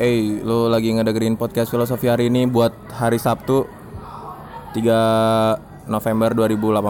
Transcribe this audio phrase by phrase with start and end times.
[0.00, 3.68] Hey, lo lagi ngedengerin podcast filosofi hari ini buat hari Sabtu
[4.72, 6.88] 3 November 2018.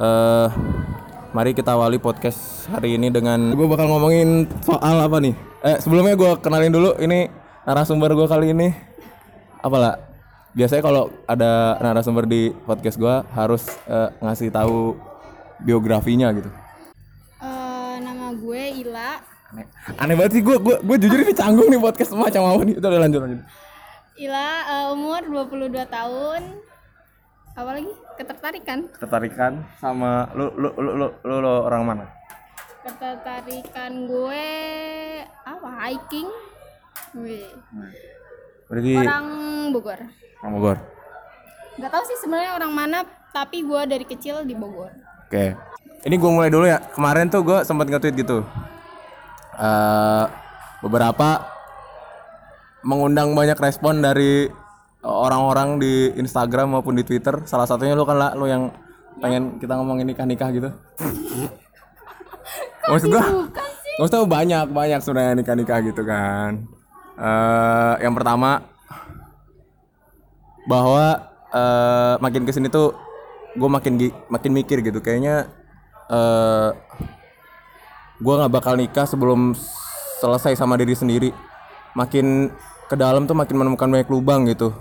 [0.00, 0.48] Eh,
[1.36, 5.36] mari kita awali podcast hari ini dengan gue bakal ngomongin soal apa nih?
[5.60, 7.28] Eh, sebelumnya gue kenalin dulu ini
[7.68, 8.72] narasumber gue kali ini.
[9.60, 10.00] Apalah?
[10.56, 14.96] Biasanya kalau ada narasumber di podcast gue harus eh, ngasih tahu
[15.60, 16.48] biografinya gitu.
[19.46, 19.66] Aneh,
[19.96, 22.74] aneh banget sih gue gue gue jujur ini canggung nih podcast semacam apa nih.
[22.76, 23.40] Udah lanjut lanjut.
[24.16, 26.42] Ila eh, umur 22 tahun.
[27.56, 27.92] Apa lagi?
[28.16, 28.78] Ketertarikan.
[28.92, 32.04] Ketertarikan sama lu lu lu lu, lu, lu orang mana?
[32.82, 34.46] Ketertarikan gue
[35.42, 35.68] apa?
[35.80, 36.28] Hiking.
[37.16, 37.48] Wih.
[38.66, 39.26] Berarti Orang
[39.70, 40.00] Bogor.
[40.42, 40.76] orang Bogor.
[41.76, 42.98] Gak tahu sih sebenarnya orang mana,
[43.30, 44.90] tapi gue dari kecil di Bogor.
[45.24, 45.54] Oke.
[46.02, 46.78] Ini gue mulai dulu ya.
[46.92, 48.42] Kemarin tuh gue sempat nge-tweet gitu.
[49.56, 50.24] Eh
[50.84, 51.56] beberapa
[52.86, 54.46] mengundang banyak respon dari
[55.02, 57.42] orang-orang di Instagram maupun di Twitter.
[57.48, 58.70] Salah satunya lu kan lah, lu yang
[59.18, 60.70] pengen kita ngomongin nikah-nikah gitu.
[62.90, 63.50] Maksud gua,
[63.98, 66.70] maksudnya banyak banyak sebenarnya nikah-nikah gitu kan.
[67.16, 68.60] eh yang pertama
[70.70, 72.92] bahwa eh makin ke sini tuh
[73.56, 73.96] gue makin
[74.28, 75.48] makin mikir gitu kayaknya
[76.12, 76.70] eh
[78.16, 79.52] gue nggak bakal nikah sebelum
[80.20, 81.30] selesai sama diri sendiri.
[81.96, 82.52] Makin
[82.86, 84.72] ke dalam tuh makin menemukan banyak lubang gitu.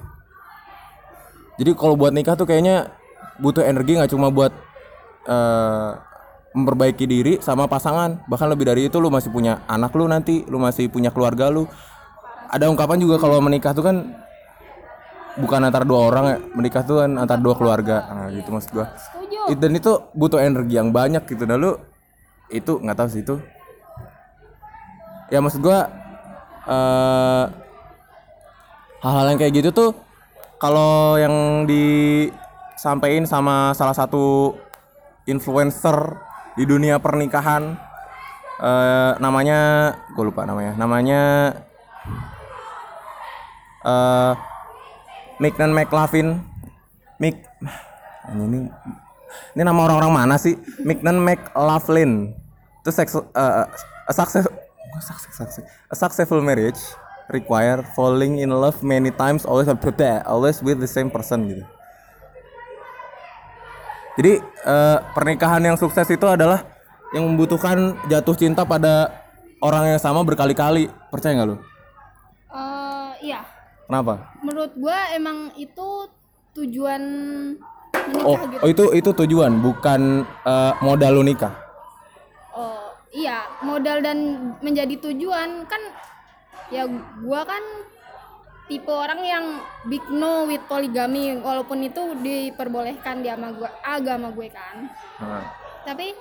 [1.55, 2.91] Jadi kalau buat nikah tuh kayaknya
[3.39, 4.51] butuh energi nggak cuma buat
[5.25, 5.91] eh
[6.55, 8.23] memperbaiki diri sama pasangan.
[8.31, 11.67] Bahkan lebih dari itu lu masih punya anak lu nanti lu masih punya keluarga lu.
[12.47, 14.15] Ada ungkapan juga kalau menikah tuh kan
[15.35, 16.37] bukan antar dua orang ya.
[16.55, 18.07] Menikah tuh kan antar dua keluarga.
[18.07, 18.87] Nah, gitu maksud gua.
[18.95, 19.51] Setuju.
[19.59, 21.43] Dan itu butuh energi yang banyak gitu.
[21.43, 21.75] Dan lu
[22.49, 23.35] itu nggak tahu sih itu.
[25.33, 25.89] Ya maksud gua
[26.65, 27.45] eh
[29.05, 29.91] hal-hal yang kayak gitu tuh
[30.57, 34.57] kalau yang disampaikan sama salah satu
[35.29, 36.17] influencer
[36.57, 37.77] di dunia pernikahan
[38.55, 41.21] eh namanya gue lupa namanya namanya
[43.83, 44.33] eh
[45.37, 46.39] Mick dan McLavin
[47.19, 47.43] Mick
[48.31, 48.71] ini
[49.55, 50.59] ini nama orang-orang mana sih?
[51.01, 52.35] Dan McLaughlin.
[52.81, 53.63] Itu seks eh,
[54.05, 54.45] a success
[55.01, 56.79] success, success- a successful marriage
[57.33, 59.65] require falling in love many times always
[60.29, 61.63] always with the same person gitu.
[64.15, 66.63] Jadi eh, pernikahan yang sukses itu adalah
[67.11, 69.11] yang membutuhkan jatuh cinta pada
[69.59, 70.87] orang yang sama berkali-kali.
[71.11, 71.57] Percaya nggak lu?
[72.55, 73.43] Eh, iya.
[73.85, 74.31] kenapa?
[74.39, 76.07] Menurut gue emang itu
[76.55, 77.03] tujuan
[78.09, 78.61] menikah oh, gitu.
[78.63, 81.53] oh itu itu tujuan bukan eh, modal lu nikah?
[82.55, 84.17] Oh iya modal dan
[84.59, 85.65] menjadi tujuan.
[85.65, 85.81] Kan
[86.73, 86.89] ya
[87.21, 87.63] gua kan
[88.65, 89.45] tipe orang yang
[89.85, 94.89] big no with poligami walaupun itu diperbolehkan di agama gua agama gue kan.
[95.85, 96.13] Tapi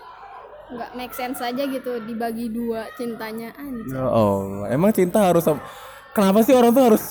[0.64, 5.44] nggak make sense aja gitu dibagi dua cintanya anjir Ya Allah, emang cinta harus
[6.14, 7.04] Kenapa sih orang tuh harus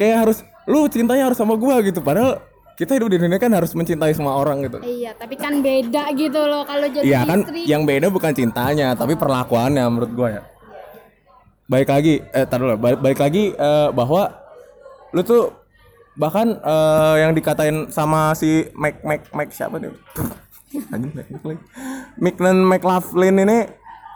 [0.00, 2.00] kayak harus lu cintanya harus sama gua gitu?
[2.00, 2.40] Padahal
[2.74, 4.82] kita hidup di dunia kan harus mencintai semua orang gitu.
[4.82, 8.98] iya tapi kan beda gitu loh kalau jadi Iya kan istri yang beda bukan cintanya
[8.98, 10.42] tapi perlakuannya menurut gua ya.
[11.64, 14.28] Baik lagi eh tar dulu, balik, balik lagi eh, bahwa
[15.14, 15.54] lu tuh
[16.18, 19.94] bahkan eh, yang dikatain sama si Mike Mike Mike siapa nih?
[20.90, 21.14] Anjing.
[22.18, 23.58] Mick dan McLaughlin ini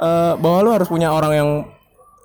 [0.03, 1.51] eh, bahwa lu harus punya orang yang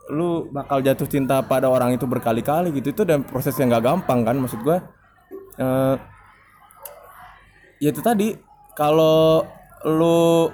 [0.10, 4.28] lu bakal jatuh cinta pada orang itu berkali-kali gitu itu dan proses yang gak gampang
[4.28, 4.84] kan maksud gua
[5.56, 5.96] eh,
[7.84, 8.40] ya itu tadi
[8.80, 9.44] kalau
[9.84, 10.48] lu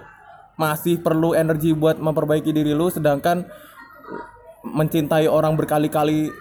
[0.57, 3.45] masih perlu energi buat memperbaiki diri lu sedangkan
[4.65, 6.33] mencintai orang berkali-kali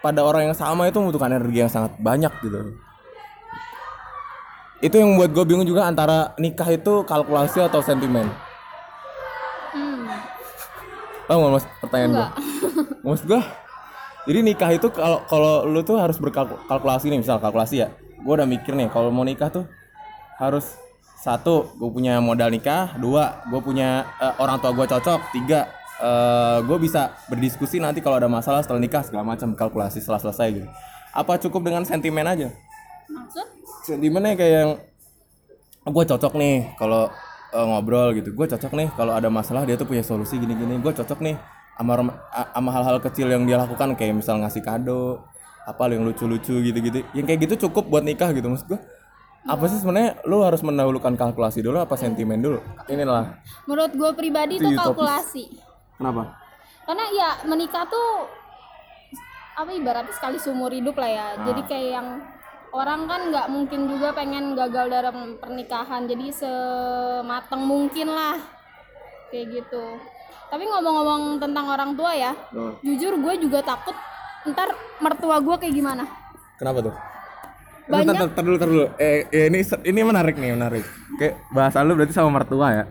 [0.00, 2.72] pada orang yang sama itu membutuhkan energi yang sangat banyak gitu
[4.80, 8.24] itu yang membuat gue bingung juga antara nikah itu kalkulasi atau sentimen
[9.76, 10.08] hmm,
[11.28, 12.28] Paham nggak mas pertanyaan gue?
[13.02, 13.40] Maksud gue,
[14.30, 17.88] jadi nikah itu kalau kalau lu tuh harus berkalkulasi nih, misal kalkulasi ya.
[18.22, 19.66] Gue udah mikir nih, kalau mau nikah tuh
[20.36, 20.76] harus
[21.20, 25.66] satu, gue punya modal nikah, dua, gue punya eh, orang tua gue cocok, tiga,
[26.60, 30.68] gue bisa berdiskusi nanti kalau ada masalah setelah nikah segala macam kalkulasi setelah selesai gitu.
[31.16, 32.52] Apa cukup dengan sentimen aja?
[33.08, 33.46] maksud?
[33.86, 34.70] Sentimennya kayak yang
[35.86, 37.08] gue cocok nih kalau
[37.54, 38.34] eh, ngobrol gitu.
[38.34, 40.78] Gue cocok nih kalau ada masalah dia tuh punya solusi gini-gini.
[40.82, 41.36] Gue cocok nih
[41.76, 41.92] sama
[42.52, 45.22] sama hal-hal kecil yang dia lakukan kayak misal ngasih kado
[45.66, 47.06] apa yang lucu-lucu gitu-gitu.
[47.14, 48.80] Yang kayak gitu cukup buat nikah gitu maksud gue
[49.46, 52.58] apa sih sebenarnya lu harus mendahulukan kalkulasi dulu apa sentimen dulu?
[52.90, 53.38] Inilah.
[53.70, 55.44] Menurut gue pribadi Itu kalkulasi.
[55.96, 56.34] Kenapa?
[56.82, 58.26] Karena ya menikah tuh
[59.56, 61.26] apa ibaratnya sekali seumur hidup lah ya.
[61.46, 62.08] Jadi kayak yang
[62.74, 66.04] orang kan nggak mungkin juga pengen gagal dalam pernikahan.
[66.10, 68.36] Jadi semateng mungkin lah.
[69.30, 69.84] Kayak gitu.
[70.46, 72.78] Tapi ngomong-ngomong tentang orang tua ya Oh.
[72.82, 73.94] jujur gue juga takut
[74.46, 74.70] ntar
[75.02, 76.06] mertua gue kayak gimana.
[76.58, 76.94] Kenapa tuh?
[77.86, 78.84] Banyak- dulu, dulu.
[78.98, 80.84] Eh, eh, ini ini menarik nih, menarik.
[81.18, 82.84] Kayak bahasa lu berarti sama mertua ya.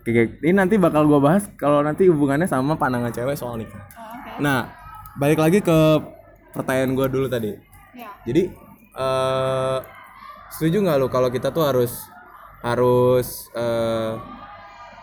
[0.00, 0.22] Oke, oke.
[0.46, 3.76] ini nanti bakal gua bahas kalau nanti hubungannya sama pandangan cewek soal nikah.
[3.76, 4.70] oke Nah,
[5.18, 5.78] balik lagi ke
[6.54, 7.52] pertanyaan gua dulu tadi.
[7.92, 8.42] ya Jadi
[8.96, 9.78] eh
[10.54, 12.06] setuju nggak lu kalau kita tuh harus
[12.62, 14.14] harus eh,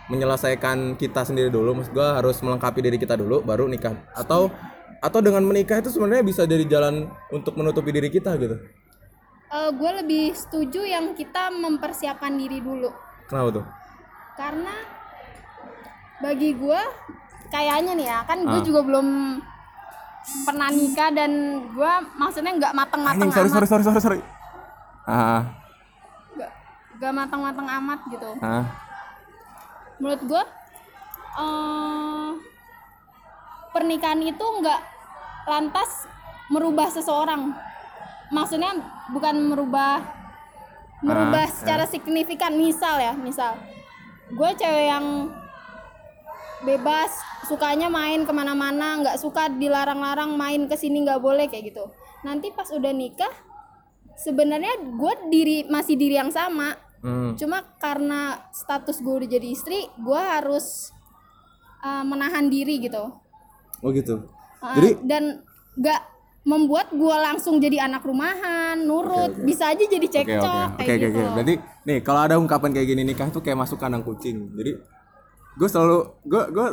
[0.08, 4.50] menyelesaikan kita sendiri dulu, maksud gua harus melengkapi diri kita dulu baru nikah atau
[5.04, 8.56] atau dengan menikah itu sebenarnya bisa dari jalan untuk menutupi diri kita gitu.
[9.54, 12.90] Gue Eh, lebih setuju yang kita mempersiapkan diri dulu
[13.30, 13.66] Kenapa tuh?
[14.34, 14.74] karena
[16.18, 16.82] bagi gue
[17.48, 18.66] kayaknya nih ya kan gue Ah.
[18.66, 19.08] juga belum
[20.42, 21.32] pernah nikah dan
[21.70, 24.20] gue maksudnya nggak mateng-mateng sorry, amat sorry, sorry, sorry, sorry.
[25.06, 25.44] Ah,
[26.34, 26.52] nggak
[26.98, 28.66] nggak mateng-mateng amat gitu ah,
[30.00, 30.44] menurut gue
[31.34, 32.30] eh
[33.70, 34.82] pernikahan itu nggak
[35.46, 36.10] lantas
[36.50, 37.54] merubah seseorang
[38.32, 38.72] maksudnya
[39.12, 40.00] bukan merubah
[41.04, 42.56] merubah Ah, secara signifikan.
[42.56, 43.60] Misal ya misal.
[44.32, 45.30] Gue cewek yang
[46.64, 47.12] bebas
[47.44, 51.92] sukanya main ke mana-mana nggak suka dilarang-larang main ke sini nggak boleh kayak gitu.
[52.24, 53.32] Nanti pas udah nikah
[54.16, 56.80] sebenarnya gue diri masih diri yang sama.
[57.04, 60.96] Hmm, cuma karena status gue udah jadi istri gue harus
[61.84, 63.12] uh, menahan diri gitu.
[63.84, 64.24] Oh gitu.
[64.64, 65.44] Uh, Jadi dan
[65.76, 66.02] nggak
[66.44, 69.46] membuat gue langsung jadi anak rumahan nurut Oke, oke.
[69.46, 71.32] bisa aja jadi cekcok oke, kayak oke, oke, gitu oke.
[71.34, 71.54] Berarti
[71.84, 74.52] nih kalau ada ungkapan kayak gini nikah tuh kayak masuk kandang kucing.
[74.52, 74.72] Jadi
[75.54, 76.68] gue selalu gue gue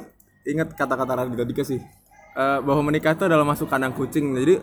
[0.47, 1.79] inget kata-kata Radita Dika sih
[2.31, 4.31] Eh, bahwa menikah itu adalah masuk kandang kucing.
[4.33, 4.63] Jadi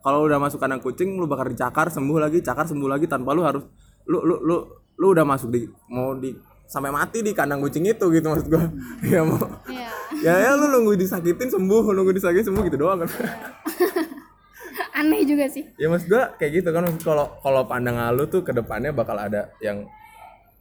[0.00, 3.42] kalau udah masuk kandang kucing lu bakal dicakar sembuh lagi cakar sembuh lagi tanpa lu
[3.42, 3.62] harus
[4.06, 4.56] lu lu lu
[4.94, 6.34] lu udah masuk di mau di
[6.64, 8.66] sampai mati di kandang kucing itu gitu maksud gua
[9.06, 9.90] ya mau Iya.
[10.18, 13.10] ya ya lu nunggu disakitin sembuh nunggu disakitin sembuh gitu doang kan
[15.00, 15.64] aneh juga sih.
[15.76, 16.84] Ya mas gua kayak gitu kan.
[17.00, 19.86] Kalau kalau pandangan lu tuh ke depannya bakal ada yang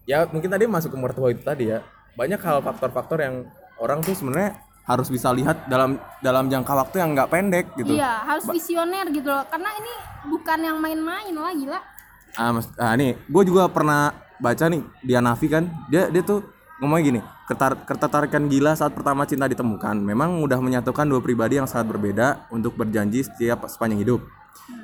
[0.06, 1.84] ya mungkin tadi masuk ke mertua itu tadi ya.
[2.16, 3.36] Banyak hal faktor-faktor yang
[3.80, 7.98] orang tuh sebenarnya harus bisa lihat dalam dalam jangka waktu yang nggak pendek gitu.
[7.98, 9.44] Iya harus visioner gitu loh.
[9.50, 9.94] Karena ini
[10.30, 11.52] bukan yang main-main lah.
[11.52, 11.96] Gila
[12.36, 16.44] ah mas ah nih gue juga pernah baca nih dia Nafi kan dia dia tuh
[16.76, 21.70] ngomongnya gini ketar, ketertarikan gila saat pertama cinta ditemukan memang mudah menyatukan dua pribadi yang
[21.70, 24.22] sangat berbeda untuk berjanji setiap sepanjang hidup.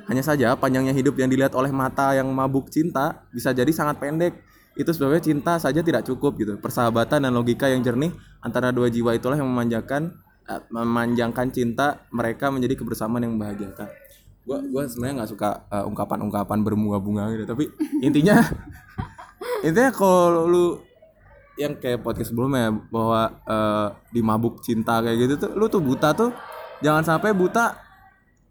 [0.06, 4.32] Hanya saja panjangnya hidup yang dilihat oleh mata yang mabuk cinta bisa jadi sangat pendek.
[4.72, 6.56] Itu sebabnya cinta saja tidak cukup gitu.
[6.56, 10.16] Persahabatan dan logika yang jernih antara dua jiwa itulah yang memanjakan
[10.48, 13.90] eh, memanjangkan cinta mereka menjadi kebersamaan yang membahagiakan
[14.42, 17.70] gua gua sebenarnya nggak suka eh, ungkapan-ungkapan berbunga-bunga gitu tapi
[18.02, 18.42] intinya
[19.66, 20.66] intinya kalau lu
[21.60, 26.16] yang kayak podcast sebelumnya bahwa eh, di mabuk cinta kayak gitu tuh lu tuh buta
[26.16, 26.32] tuh.
[26.82, 27.78] Jangan sampai buta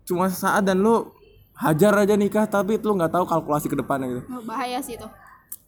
[0.07, 1.09] cuma sesaat dan lu
[1.57, 4.21] hajar aja nikah tapi lu nggak tahu kalkulasi ke depannya gitu.
[4.31, 5.07] Oh, bahaya sih itu.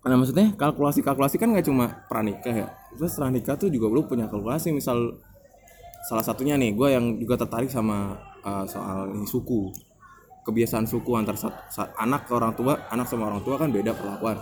[0.03, 2.67] Nah maksudnya kalkulasi kalkulasi kan nggak cuma pranikah ya.
[2.95, 5.19] Terus setelah nikah tuh juga lu punya kalkulasi misal
[6.07, 9.71] salah satunya nih gue yang juga tertarik sama uh, soal ini suku.
[10.43, 13.95] Kebiasaan suku antar sat- sa- anak ke orang tua anak sama orang tua kan beda
[13.95, 14.39] perlakuan.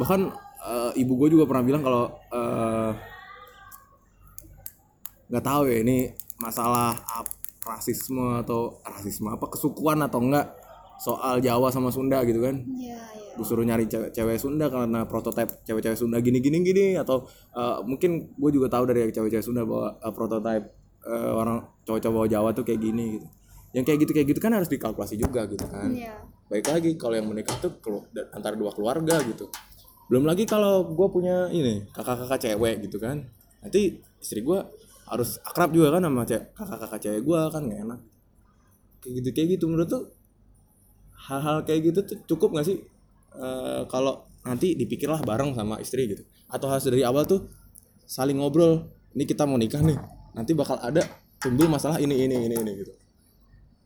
[0.00, 0.20] Bahkan
[0.64, 2.90] uh, ibu gue juga pernah bilang kalau uh,
[5.28, 10.52] nggak tahu ya ini masalah ap- rasisme atau rasisme apa kesukuan atau enggak
[11.00, 12.60] soal Jawa sama Sunda gitu kan.
[12.76, 13.34] Iya iya.
[13.34, 18.36] Gue suruh nyari cewek, cewek Sunda karena prototipe cewek-cewek Sunda gini gini atau uh, mungkin
[18.36, 20.70] gue juga tahu dari cewek-cewek Sunda bahwa uh, prototipe
[21.08, 23.26] uh, orang cowok-cowok Jawa tuh kayak gini gitu.
[23.74, 25.90] Yang kayak gitu kayak gitu kan harus dikalkulasi juga gitu kan.
[25.90, 26.14] Iya.
[26.46, 27.74] Baik lagi kalau yang menikah tuh
[28.30, 29.50] antara dua keluarga gitu
[30.08, 33.24] belum lagi kalau gue punya ini kakak-kakak cewek gitu kan.
[33.64, 34.60] Nanti istri gue
[35.08, 38.00] harus akrab juga kan sama kakak-kakak cewek gue kan gak enak.
[39.00, 39.64] Kayak gitu kayak gitu.
[39.68, 40.02] Menurut tuh
[41.28, 42.78] hal-hal kayak gitu tuh cukup gak sih?
[43.34, 46.22] Eh, kalau nanti dipikirlah bareng sama istri gitu.
[46.52, 47.48] Atau harus dari awal tuh
[48.04, 48.84] saling ngobrol
[49.16, 49.96] ini kita mau nikah nih
[50.36, 51.00] nanti bakal ada
[51.40, 52.92] timbul masalah ini ini ini ini gitu.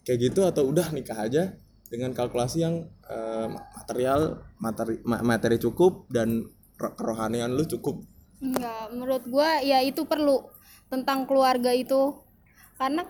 [0.03, 1.55] Kayak gitu atau udah nikah aja
[1.89, 6.45] dengan kalkulasi yang eh, material materi ma- materi cukup dan
[6.77, 8.05] ro- kerohanian lu cukup.
[8.39, 10.47] Enggak, menurut gua ya itu perlu
[10.89, 12.15] tentang keluarga itu.
[12.79, 13.03] Karena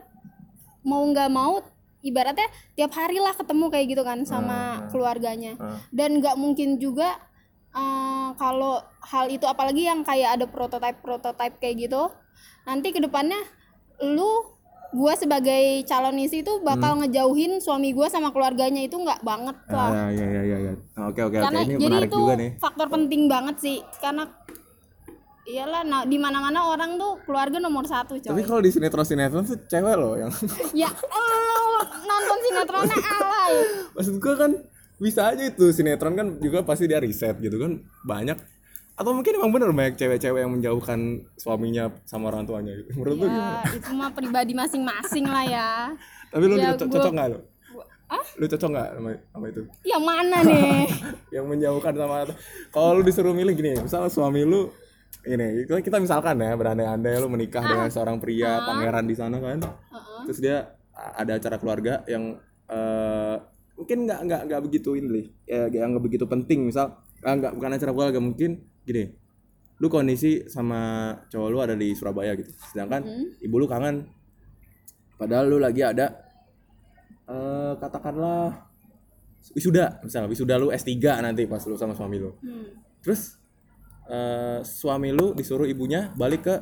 [0.86, 1.60] mau nggak mau
[2.00, 5.58] ibaratnya tiap hari lah ketemu kayak gitu kan sama keluarganya.
[5.58, 5.76] Ah.
[5.90, 7.18] dan nggak mungkin juga
[7.74, 12.08] eh, kalau hal itu apalagi yang kayak ada prototipe prototipe kayak gitu
[12.64, 13.40] nanti ke depannya
[14.04, 14.57] lu
[14.90, 17.00] gua sebagai calon istri tuh bakal Hmm.
[17.02, 20.72] ngejauhin suami gua sama keluarganya itu nggak banget lah Ah, ya ya ya ya.
[21.04, 21.36] Oke oke oke.
[21.42, 22.50] karena Ini jadi menarik itu juga nih.
[22.56, 24.24] faktor penting banget sih karena
[25.44, 29.00] iyalah nah di mana mana orang tuh keluarga nomor satu coy Tapi kalau di sinetron
[29.02, 30.28] sinetron tuh cewek loh yang
[30.78, 31.68] ya lu
[32.02, 33.52] nonton sinetronnya alay
[33.92, 34.52] maksud gua kan
[34.98, 38.36] bisa aja itu sinetron kan juga pasti dia riset gitu kan banyak
[38.98, 41.00] atau mungkin emang bener banyak cewek-cewek yang menjauhkan
[41.34, 42.90] suaminya sama orang tuanya gitu.
[42.92, 43.62] Menurut lu gimana?
[43.62, 45.70] ya itu mah pribadi masing-masing lah ya.
[46.34, 47.38] Tapi lu Ya, co- gua- cocok nggak lu?
[48.08, 49.62] ah Lu cocok nggak sama, sama itu?
[49.82, 50.88] yang mana nih?
[51.36, 52.16] Yang menjauhkan sama
[52.68, 54.72] kalau lu disuruh milih gini misalnya suami lu
[55.22, 59.60] ini kita, kita misalkan ya berandai-andai lu menikah dengan seorang pria pangeran di sana kan.
[60.24, 62.34] Terus dia ada acara keluarga yang
[62.66, 63.36] eh,
[63.76, 66.64] mungkin nggak nggak nggak begitu ini ya yang nggak begitu penting.
[66.64, 69.04] Misal ah, nggak bukan acara keluarga mungkin gini
[69.78, 72.50] lu kondisi sama cowok lu ada di Surabaya gitu.
[72.50, 73.06] Sedangkan
[73.38, 74.10] ibu lu kangen.
[75.18, 76.14] Padahal lu lagi ada
[77.28, 78.64] eh katakanlah
[79.52, 82.34] wisuda misalnya wisuda lu S3 nanti pas lu sama suami lu.
[82.42, 82.74] Hmm.
[82.98, 83.38] terus
[84.10, 86.54] eh, suami lu disuruh ibunya balik ke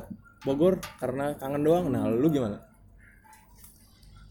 [0.45, 1.89] Bogor karena kangen doang.
[1.89, 2.61] Nah lu gimana?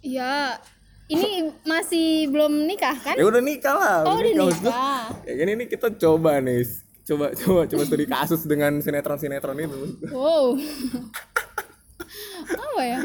[0.06, 0.62] Ya
[1.10, 3.18] ini masih belum nikah kan?
[3.18, 5.02] Ya udah nikah lah oh udah gua, nikah.
[5.26, 9.78] ya gini nih kita coba nih coba coba coba studi kasus dengan sinetron sinetron itu.
[10.10, 10.58] Wow.
[12.46, 13.00] Apa ya?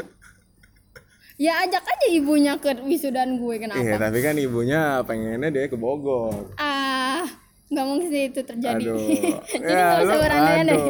[1.40, 3.78] Ya ajak aja ibunya ke wisudaan gue kenapa?
[3.78, 6.54] Iya tapi kan ibunya pengennya dia ke Bogor.
[6.54, 7.26] Ah
[7.66, 8.84] nggak mungkin sih itu terjadi.
[8.84, 8.98] Aduh.
[9.48, 10.84] Jadi Ya, nggak usah aduh.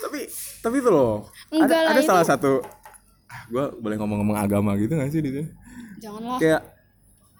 [0.00, 0.20] tapi
[0.60, 2.64] tapi itu loh Enggak ada, lah, ada itu- salah satu
[3.26, 5.44] ah, gue boleh ngomong-ngomong agama gitu gak sih di sini
[6.00, 6.40] janganlah.
[6.40, 6.60] Kayak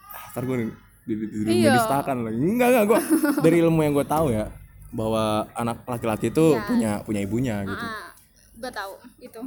[0.04, 0.66] ah, ntar gue di,
[1.06, 1.72] di, di, di, Iya.
[1.75, 2.37] distakan lagi.
[2.37, 2.99] Enggak enggak gue
[3.44, 4.44] dari ilmu yang gue tahu ya
[4.90, 7.87] bahwa anak laki-laki itu punya punya ibunya gitu.
[7.87, 8.11] ah.
[8.59, 8.92] Gue tahu
[9.23, 9.40] itu.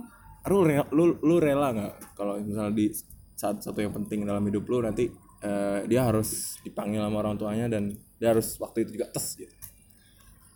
[0.43, 2.91] Lu rela, lu, lu rela nggak kalau misalnya di
[3.35, 5.11] saat satu yang penting dalam hidup lu nanti
[5.43, 9.53] eh, dia harus dipanggil sama orang tuanya dan dia harus waktu itu juga tes gitu?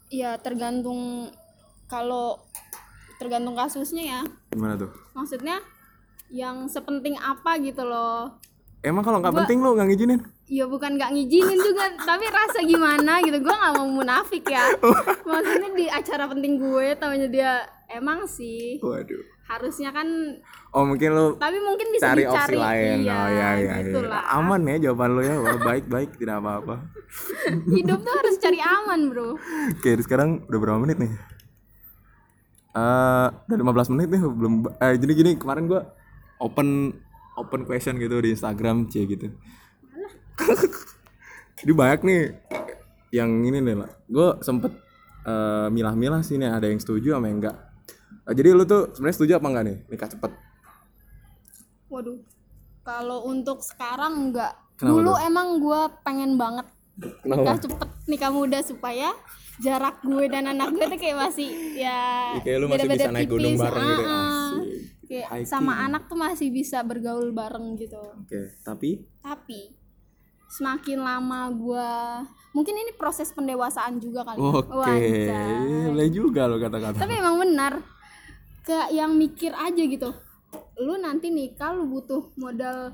[0.08, 1.32] Ya tergantung
[1.92, 2.40] kalau
[3.20, 4.22] tergantung kasusnya ya.
[4.56, 4.92] Gimana tuh?
[5.12, 5.60] Maksudnya
[6.32, 8.40] yang sepenting apa gitu loh.
[8.84, 13.20] Emang kalau nggak penting lu nggak ngizinin ya bukan nggak ngizinin juga tapi rasa gimana
[13.20, 14.64] gitu gue nggak mau munafik ya
[15.28, 17.52] maksudnya di acara penting gue tahunya dia
[17.92, 20.08] emang sih waduh harusnya kan
[20.76, 24.00] oh mungkin lu tapi mungkin bisa cari dicari opsi lain iya, oh ya ya, gitu
[24.04, 24.12] ya.
[24.12, 24.24] lah.
[24.40, 26.76] aman ya jawaban lu ya Wah, baik baik tidak apa-apa
[27.72, 29.40] hidup tuh harus cari aman bro
[29.78, 31.12] Oke, sekarang udah berapa menit nih?
[32.78, 35.82] Eh, udah 15 menit nih belum eh jadi gini kemarin gua
[36.38, 36.94] open
[37.34, 39.34] open question gitu di Instagram cie gitu.
[41.60, 42.22] jadi banyak nih
[43.12, 43.90] yang ini nih lah.
[44.06, 44.72] Gue sempet
[45.24, 47.58] eh, milah-milah sih nih ada yang setuju sama yang enggak.
[48.24, 50.32] Eh, jadi lu tuh sebenarnya setuju apa enggak nih nikah cepet?
[51.88, 52.20] waduh
[52.84, 56.68] kalau untuk sekarang enggak Kenapa dulu emang gue pengen banget
[57.24, 57.64] nikah Kenapa?
[57.64, 59.16] cepet nikah muda supaya
[59.58, 61.48] jarak gue dan anak gue tuh kayak masih
[61.80, 64.04] ya Ya, kayak lu masih bisa naik gunung bareng gitu.
[64.04, 64.52] Ah, ah.
[64.52, 64.68] Asik.
[65.08, 69.77] kayak sama anak tuh masih bisa bergaul bareng gitu Oke, tapi tapi
[70.48, 71.92] semakin lama gue
[72.56, 74.52] mungkin ini proses pendewasaan juga kali ya.
[74.64, 74.96] oke,
[75.92, 76.98] boleh juga lo kata-kata.
[76.98, 77.74] tapi emang benar
[78.68, 80.12] kayak yang mikir aja gitu.
[80.84, 82.92] Lu nanti nikah lu butuh modal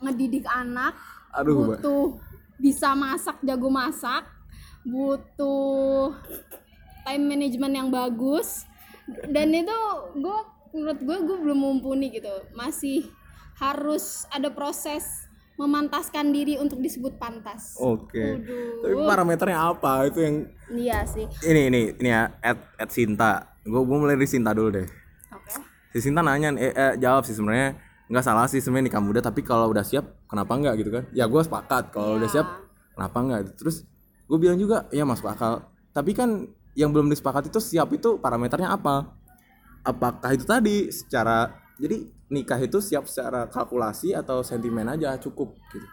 [0.00, 0.96] ngedidik anak
[1.36, 2.16] Aduh, butuh
[2.56, 4.24] bisa masak jago masak
[4.84, 6.12] butuh
[7.04, 8.68] time management yang bagus.
[9.28, 9.78] Dan itu
[10.16, 10.38] gue
[10.72, 12.32] menurut gue gue belum mumpuni gitu.
[12.56, 13.08] Masih
[13.60, 15.23] harus ada proses
[15.54, 18.42] memantaskan diri untuk disebut pantas Oke.
[18.42, 18.82] Waduh.
[18.82, 20.10] Tapi parameternya apa?
[20.10, 20.36] Itu yang
[20.74, 23.54] iya sih ini ini ini ya at, at Sinta.
[23.62, 24.86] Gue gue mulai dari Sinta dulu deh.
[25.30, 25.50] oke
[25.94, 27.78] Si Sinta nanya eh, eh, jawab sih sebenarnya
[28.10, 31.04] nggak salah sih sebenarnya nikah muda tapi kalau udah siap kenapa enggak gitu kan?
[31.14, 32.46] Ya gue sepakat kalau udah siap
[32.98, 33.40] kenapa enggak?
[33.54, 33.86] Terus
[34.26, 35.70] gue bilang juga ya masuk akal.
[35.94, 39.14] Tapi kan yang belum disepakati itu siap itu parameternya apa?
[39.86, 45.84] Apakah itu tadi secara jadi nikah itu siap secara kalkulasi atau sentimen aja cukup gitu.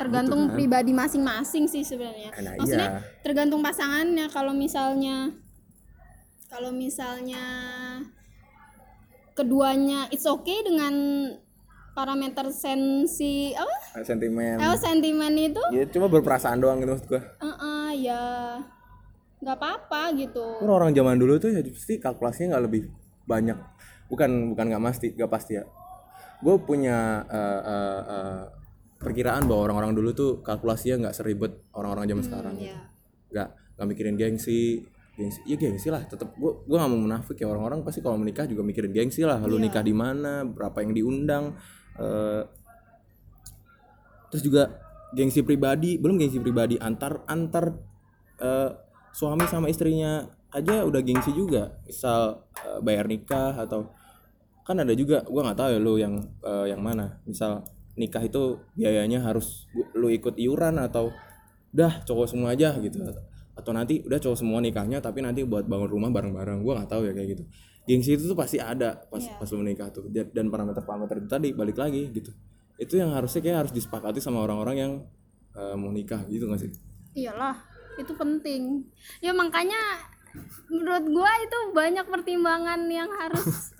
[0.00, 2.32] tergantung pribadi masing-masing sih sebenarnya.
[2.40, 3.20] Nah, Maksudnya iya.
[3.20, 4.32] tergantung pasangannya.
[4.32, 5.28] Kalau misalnya
[6.48, 7.44] kalau misalnya
[9.36, 10.92] keduanya it's okay dengan
[11.92, 14.00] parameter sensi apa?
[14.00, 14.56] Sentimen.
[14.56, 17.20] Oh, sentimen itu Ya cuma berperasaan doang gitu maksud gue.
[17.20, 18.22] eh, ya
[19.40, 20.64] nggak apa-apa gitu.
[20.64, 22.82] Kan orang zaman dulu tuh ya pasti kalkulasinya nggak lebih
[23.28, 23.58] banyak.
[24.10, 25.64] Bukan bukan nggak pasti, nggak pasti ya.
[26.42, 28.42] Gue punya eh, eh, eh,
[29.00, 32.54] perkiraan bahwa orang-orang dulu tuh kalkulasinya nggak seribet orang-orang zaman sekarang.
[32.58, 32.78] Iya.
[33.30, 33.48] Nggak
[33.78, 34.84] nggak mikirin gengsi,
[35.20, 38.48] gengsi ya gengsi lah tetap gue gue gak mau munafik ya orang-orang pasti kalau menikah
[38.48, 41.44] juga mikirin gengsi lah lu nikah di mana berapa yang diundang
[42.00, 42.42] eh,
[44.32, 44.80] terus juga
[45.12, 47.76] gengsi pribadi belum gengsi pribadi antar antar
[48.40, 48.70] eh,
[49.12, 53.92] suami sama istrinya aja udah gengsi juga misal eh, bayar nikah atau
[54.70, 56.14] kan ada juga gua nggak tahu ya lu yang
[56.46, 57.18] eh, yang mana.
[57.26, 57.66] Misal
[57.98, 59.66] nikah itu biayanya harus
[59.98, 61.10] lu ikut iuran atau
[61.74, 63.02] udah cowok semua aja gitu.
[63.58, 66.62] Atau nanti udah cowok semua nikahnya tapi nanti buat bangun rumah bareng-bareng.
[66.62, 67.44] Gua nggak tahu ya kayak gitu.
[67.90, 70.06] Gengsi itu tuh pasti ada pas pas lu menikah tuh.
[70.08, 72.30] Dan parameter-parameter itu tadi balik lagi gitu.
[72.78, 74.92] Itu yang harusnya kayak harus disepakati sama orang-orang yang
[75.58, 76.70] eh, mau nikah gitu gak sih?
[77.18, 77.58] Iyalah
[77.98, 78.86] itu penting.
[79.18, 80.06] Ya makanya
[80.70, 83.74] menurut gua itu banyak pertimbangan yang harus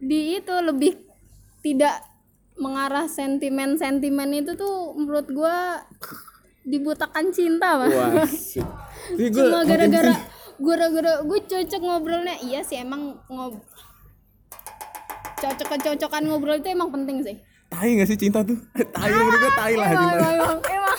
[0.00, 0.98] di itu lebih
[1.62, 2.02] tidak
[2.54, 5.82] mengarah sentimen-sentimen itu tuh menurut gua
[6.64, 8.24] dibutakan cinta gua
[9.10, 10.14] cuma gara-gara
[10.58, 12.36] gara-gara gue cocok ngobrolnya.
[12.42, 13.58] Iya sih emang ngob
[15.34, 17.36] cocok kecocokan ngobrol itu emang penting sih.
[17.68, 18.56] Tai gak sih cinta tuh?
[18.94, 20.98] Tai menurut gue tai lah emang cinta emang emang,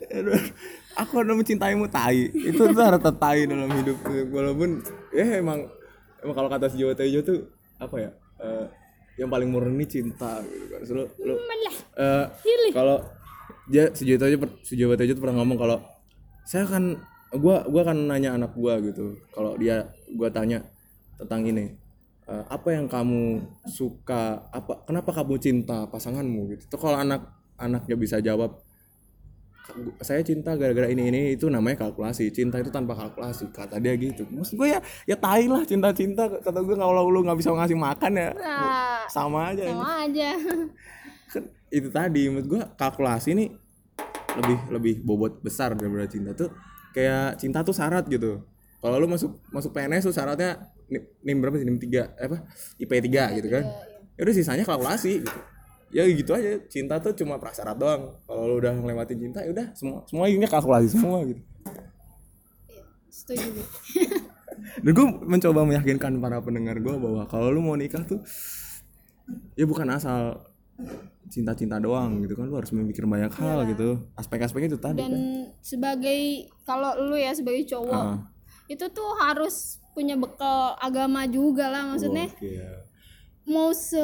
[1.00, 2.28] aku udah mencintaimu tai.
[2.28, 3.98] Itu tuh harta tai dalam hidup
[4.30, 4.84] walaupun
[5.16, 5.64] ya emang
[6.24, 7.38] emang kalau kata si Jawa Tejo tuh
[7.80, 8.10] apa ya
[8.40, 8.66] eh,
[9.20, 10.80] yang paling murni cinta gitu kan.
[10.86, 11.04] So, lu,
[12.00, 12.24] eh,
[12.72, 12.96] kalau
[13.68, 15.78] dia si Jawa Tejo per- si Jawa Tejo tuh pernah ngomong kalau
[16.48, 16.96] saya kan
[17.36, 19.16] gua gua kan nanya anak gua gitu.
[19.34, 20.64] Kalau dia gua tanya
[21.20, 21.76] tentang ini
[22.30, 26.56] eh, apa yang kamu suka apa kenapa kamu cinta pasanganmu?
[26.56, 26.62] gitu.
[26.76, 27.28] Tuh kalau anak
[27.60, 28.56] anaknya bisa jawab
[30.00, 32.30] saya cinta gara-gara ini ini itu namanya kalkulasi.
[32.30, 34.26] Cinta itu tanpa kalkulasi kata dia gitu.
[34.28, 36.28] Maksud gue ya ya tai lah cinta-cinta.
[36.40, 40.30] Kata gue kalau lu nggak bisa ngasih makan ya Nah, sama aja sama aja.
[41.32, 43.44] Kan itu tadi menurut gue kalkulasi ini
[44.38, 46.50] lebih lebih bobot besar daripada cinta tuh.
[46.94, 48.42] Kayak cinta tuh syarat gitu.
[48.80, 51.66] Kalau lu masuk masuk PNS tuh syaratnya nim, nim berapa sih?
[51.68, 52.48] Nim tiga apa?
[52.80, 53.64] IP 3 gitu kan.
[54.16, 55.40] Ya udah sisanya kalkulasi gitu
[55.90, 58.14] ya gitu aja cinta tuh cuma prasyarat doang.
[58.24, 61.42] Kalau lu udah ngelewatin cinta ya udah semua semua ini kalkulasi semua gitu.
[63.10, 63.66] Setuju gue
[64.84, 68.20] dan gue mencoba meyakinkan para pendengar gue bahwa kalau lu mau nikah tuh
[69.54, 70.46] ya bukan asal
[71.26, 73.98] cinta-cinta doang gitu kan lu harus memikir banyak hal gitu.
[74.14, 75.22] Aspek-aspeknya itu tadi dan kan.
[75.60, 76.20] sebagai
[76.62, 78.18] kalau lu ya sebagai cowok Ah.
[78.66, 82.30] itu tuh harus punya bekal agama juga lah maksudnya.
[82.30, 82.54] Oke.
[83.42, 83.98] mau se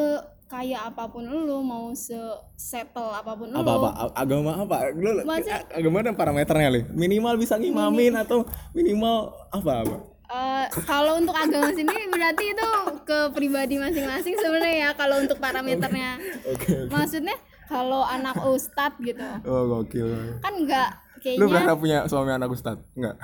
[0.46, 2.14] kaya apa pun lu mau se
[2.54, 3.70] settle apa pun apa lu.
[3.76, 3.88] apa?
[3.92, 4.76] A- agama apa?
[4.90, 6.82] Lu Maksudnya- a- agama ada parameternya li.
[6.88, 9.16] Minimal bisa ngimamin atau minimal
[9.50, 9.96] apa apa?
[10.26, 12.70] Eh, kalau untuk agama sendiri berarti itu
[13.02, 16.18] ke pribadi masing-masing sebenarnya ya kalau untuk parameternya.
[16.50, 17.34] Oke maksudnya
[17.66, 19.22] kalau anak ustadz gitu.
[19.44, 20.06] Oh gokil.
[20.40, 22.78] Kan enggak lu kayaknya berharap punya suami anak ustad?
[22.94, 23.18] Enggak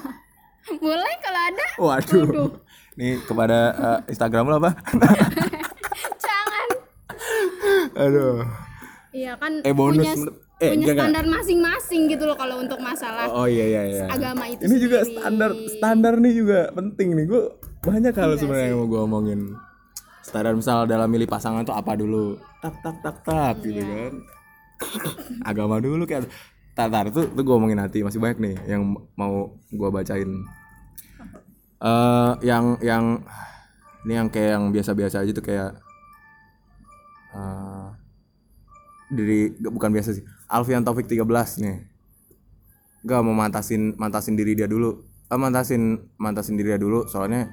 [0.82, 1.66] boleh kalau ada.
[1.78, 2.50] Waduh.
[2.94, 4.70] Nih kepada eh, Instagram lu apa
[8.00, 8.40] aduh
[9.10, 10.14] iya kan Eh, bonus punya
[10.58, 14.04] eh, punya enggak, standar masing-masing gitu loh kalau untuk masalah Oh iya iya iya.
[14.06, 15.16] agama itu Ini juga sendiri.
[15.16, 17.26] standar standar nih juga penting nih.
[17.26, 17.42] Gue
[17.80, 19.40] banyak hal sebenarnya yang mau gue omongin.
[20.20, 22.36] Standar misal dalam milih pasangan tuh apa dulu?
[22.60, 24.12] Tak tak tak tak gitu kan.
[25.50, 26.28] Agama dulu kayak
[26.70, 28.84] Tatar tuh tuh gue omongin nanti masih banyak nih yang
[29.14, 29.34] mau
[29.66, 30.28] gue bacain.
[31.80, 33.04] Eh yang yang
[34.02, 35.76] ini yang kayak yang biasa-biasa aja tuh kayak
[39.10, 40.22] gak- bukan biasa sih.
[40.46, 41.84] Alfian Taufik 13 nih
[43.00, 45.00] gak mau mantasin mantasin diri dia dulu.
[45.26, 47.50] Eh, mantasin mantasin diri dia dulu soalnya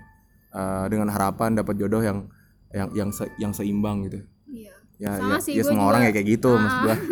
[0.49, 2.25] eh, dengan harapan dapat jodoh yang
[2.69, 4.21] yang yang se- yang seimbang gitu.
[4.45, 4.71] Iya.
[4.97, 5.89] Ya Sama ya, sih, ya semua juga.
[5.93, 6.95] orang ya kayak gitu maksud gua.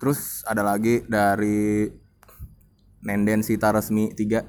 [0.00, 1.88] Terus ada lagi dari
[3.00, 4.42] Nenden Sita Resmi 3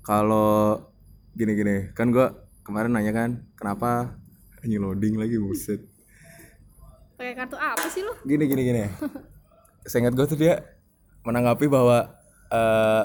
[0.00, 0.78] kalau
[1.32, 4.14] gini-gini kan gua kemarin nanya kan kenapa
[4.60, 5.80] anjing loading lagi buset
[7.20, 8.16] pakai kartu apa sih lu?
[8.24, 8.80] Gini gini gini.
[9.84, 10.64] Seingat gue tuh dia
[11.28, 12.08] menanggapi bahwa
[12.48, 13.04] eh,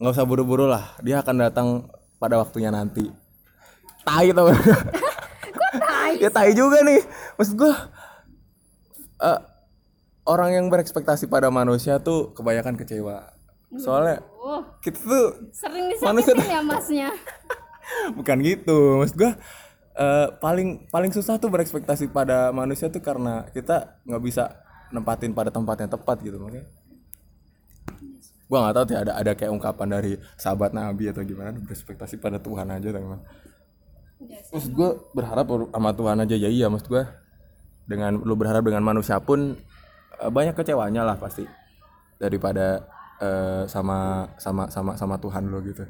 [0.00, 0.96] nggak usah buru-buru lah.
[1.04, 1.68] Dia akan datang
[2.16, 3.04] pada waktunya nanti.
[4.08, 4.48] Tai tau.
[4.56, 4.82] Gak?
[5.84, 7.04] tai ya tai juga nih.
[7.36, 7.72] Maksud gue
[9.20, 9.40] eh,
[10.24, 13.36] orang yang berekspektasi pada manusia tuh kebanyakan kecewa.
[13.76, 14.64] Soalnya oh.
[14.80, 17.08] kita tuh sering Manusia disakitin ya masnya?
[18.16, 18.96] Bukan gitu.
[19.04, 19.32] Maksud gue
[19.94, 24.54] eh, paling paling susah tuh berekspektasi pada manusia tuh karena kita nggak bisa
[24.94, 26.66] nempatin pada tempatnya tepat gitu makanya.
[28.44, 32.38] Gue nggak tahu tuh ada ada kayak ungkapan dari sahabat nabi atau gimana berekspektasi pada
[32.38, 33.24] Tuhan aja teman
[34.24, 37.04] maksud gue berharap sama Tuhan aja ya iya maksud gue
[37.84, 39.58] dengan lu berharap dengan manusia pun
[40.20, 41.44] eh, banyak kecewanya lah pasti.
[42.16, 42.86] Daripada
[43.20, 45.84] eh, sama sama sama sama Tuhan lo gitu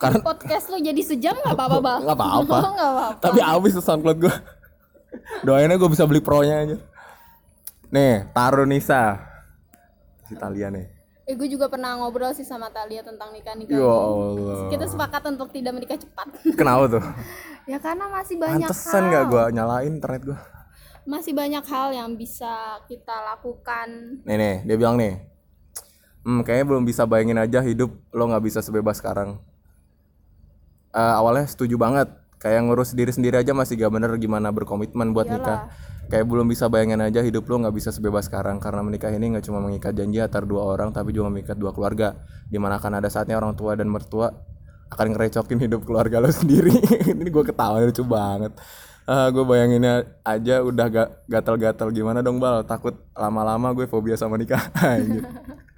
[0.00, 2.00] Karena podcast lu jadi sejam nggak apa-apa bang?
[2.08, 3.06] apa-apa apa-apa.
[3.20, 4.34] tapi habis tuh SoundCloud gue
[5.42, 6.76] doainnya gue bisa beli pro-nya aja
[7.88, 9.20] nih Tarunisa
[10.24, 10.86] si Talia nih
[11.22, 13.70] Eh gue juga pernah ngobrol sih sama Talia tentang nikah nikah.
[13.70, 16.26] ya Allah Kita sepakat untuk tidak menikah cepat.
[16.58, 17.04] kenapa tuh
[17.64, 19.06] ya karena masih banyak pantesan hal.
[19.06, 20.38] nggak gue nyalain internet gue
[21.02, 22.50] Masih banyak hal yang bisa
[22.84, 24.18] kita lakukan.
[24.22, 25.22] nih nih dia bilang nih
[26.20, 29.38] hmm kayaknya belum bisa bayangin aja hidup lo nggak bisa sebebas sekarang
[30.90, 32.10] Eh, awalnya setuju banget.
[32.40, 35.70] Kayak ngurus diri sendiri aja masih gak bener gimana berkomitmen buat nikah.
[36.10, 38.58] Kayak belum bisa bayangin aja hidup lo nggak bisa sebebas sekarang.
[38.58, 42.18] Karena menikah ini nggak cuma mengikat janji antar dua orang tapi juga mengikat dua keluarga.
[42.50, 44.34] Di mana akan ada saatnya orang tua dan mertua
[44.90, 46.74] akan ngerecokin hidup keluarga lo sendiri.
[47.14, 48.56] Ini gue ketawa lucu banget.
[49.06, 52.62] Ah, gue bayanginnya aja udah gak gatal-gatal gimana dong bal?
[52.66, 54.70] Takut lama-lama gue fobia sama nikah.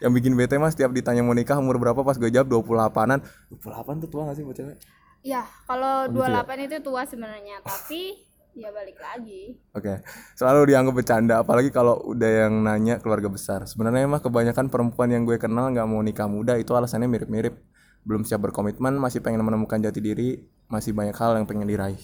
[0.00, 4.02] yang bikin bete mas setiap ditanya mau nikah umur berapa pas gue jawab 28an 28
[4.04, 4.78] tuh tua gak sih buat cewek
[5.26, 6.46] Ya, kalau gitu ya?
[6.46, 8.14] 28 itu tua sebenarnya, tapi
[8.54, 9.58] ya balik lagi.
[9.74, 10.06] Oke,
[10.38, 13.66] selalu dianggap bercanda, apalagi kalau udah yang nanya keluarga besar.
[13.66, 17.58] Sebenarnya mah kebanyakan perempuan yang gue kenal nggak mau nikah muda itu alasannya mirip-mirip.
[18.06, 21.98] Belum siap berkomitmen, masih pengen menemukan jati diri, masih banyak hal yang pengen diraih.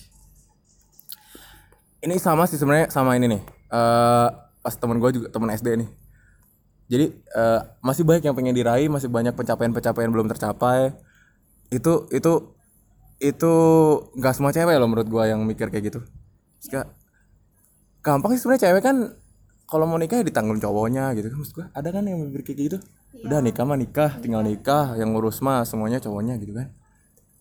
[2.03, 3.43] Ini sama sih sebenarnya sama ini nih.
[3.71, 4.29] Eh
[4.67, 6.02] pas temen gue juga temen SD nih.
[6.93, 10.93] Jadi eh, masih banyak yang pengen diraih, masih banyak pencapaian-pencapaian belum tercapai.
[11.73, 12.53] Itu itu
[13.23, 13.53] itu
[14.19, 16.01] nggak semua cewek loh menurut gua yang mikir kayak gitu.
[16.69, 16.93] Kayak,
[18.05, 18.97] gampang sih sebenarnya cewek kan
[19.71, 22.59] kalau mau nikah ya ditanggung cowoknya gitu kan maksud gua ada kan yang mikir kayak
[22.69, 22.79] gitu
[23.25, 26.69] udah nikah mah nikah tinggal nikah yang ngurus mah semuanya cowoknya gitu kan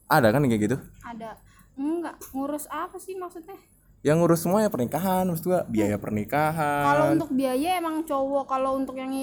[0.08, 1.36] ada kan kayak gitu Ada
[1.76, 3.58] enggak ngurus apa sih maksudnya?
[4.02, 8.76] Yang ngurus semua ya pernikahan maksud gua biaya pernikahan Kalau untuk biaya emang cowok, kalau
[8.76, 9.14] untuk yang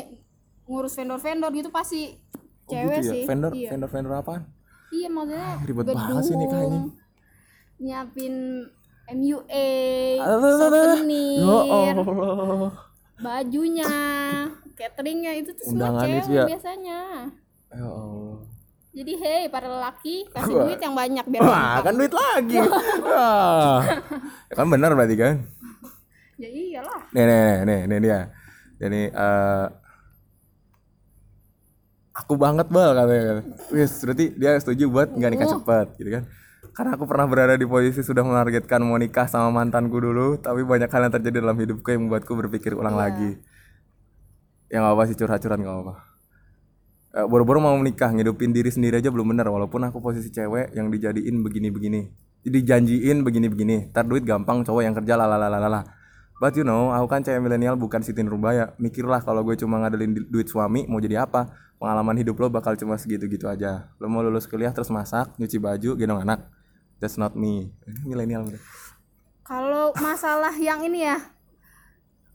[0.64, 2.14] ngurus vendor-vendor gitu pasti
[2.68, 3.12] Oh, cewek gitu ya?
[3.12, 3.22] sih.
[3.24, 3.68] vendor Iya.
[3.72, 4.42] vendor vendor apaan
[4.88, 6.80] Iya maksudnya ribet banget sih nikahnya.
[7.78, 8.34] nyiapin
[9.08, 9.68] MUA,
[10.20, 12.72] souvenir, ya Allah
[13.18, 13.88] bajunya,
[14.76, 16.44] cateringnya itu tuh semua cewek ya.
[16.44, 17.00] biasanya.
[17.72, 18.36] ya Allah
[18.98, 20.62] Jadi hei para lelaki kasih Wah.
[20.66, 22.58] duit yang banyak biar wah kan duit lagi.
[23.06, 23.78] Wah.
[24.50, 25.34] ya kan benar berarti kan?
[26.34, 27.06] Ya iyalah.
[27.14, 28.20] nih nih nih nih, nih dia.
[28.82, 29.66] Jadi eh
[32.10, 36.24] aku banget bal katanya wis berarti dia setuju buat nggak nikah cepat gitu kan?
[36.74, 40.90] Karena aku pernah berada di posisi sudah menargetkan mau nikah sama mantanku dulu tapi banyak
[40.90, 43.38] hal yang terjadi dalam hidupku yang membuatku berpikir ulang lagi.
[44.66, 46.07] Ya nggak apa sih curhat-curhat nggak apa Eh,
[47.26, 51.42] boro-boro mau menikah ngidupin diri sendiri aja belum bener walaupun aku posisi cewek yang dijadiin
[51.42, 52.06] begini-begini.
[52.46, 53.90] Dijanjiin begini-begini.
[53.90, 55.98] Ntar duit gampang cowok yang kerja lalalalala
[56.38, 58.72] but you know aku kan cewek milenial bukan Siti Nurbaya.
[58.78, 61.50] Mikirlah kalau gue cuma ngadelin duit suami mau jadi apa?
[61.78, 63.90] Pengalaman hidup lo bakal cuma segitu-gitu aja.
[64.02, 66.46] Lo mau lulus kuliah terus masak nyuci baju gendong anak.
[66.98, 67.70] That's not me.
[67.86, 68.46] Ini milenial.
[69.46, 71.18] Kalau masalah yang ini ya,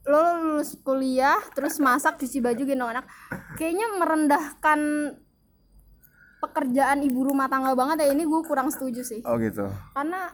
[0.03, 3.05] lo lulus kuliah terus masak cuci baju gendong anak,
[3.55, 4.79] kayaknya merendahkan
[6.43, 9.23] pekerjaan ibu rumah tangga banget ya ini gue kurang setuju sih.
[9.23, 9.63] oh gitu.
[9.95, 10.27] Karena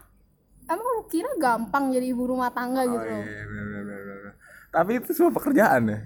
[0.66, 3.22] emang lu kira gampang jadi ibu rumah tangga gitu loh.
[3.22, 4.34] Iya, bener, bener, bener,
[4.70, 6.00] tapi itu semua pekerjaan ya?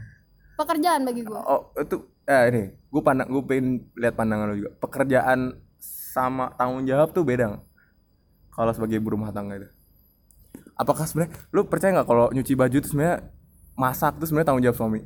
[0.59, 1.39] Pekerjaan bagi gue.
[1.39, 4.71] Oh itu eh ini gue pandang gue pengen lihat pandangan lo juga.
[4.79, 7.59] Pekerjaan sama tanggung jawab tuh beda
[8.51, 9.69] kalau sebagai ibu rumah tangga itu.
[10.79, 13.23] Apakah sebenarnya lu percaya nggak kalau nyuci baju itu sebenarnya
[13.73, 15.01] masak itu sebenarnya tanggung jawab suami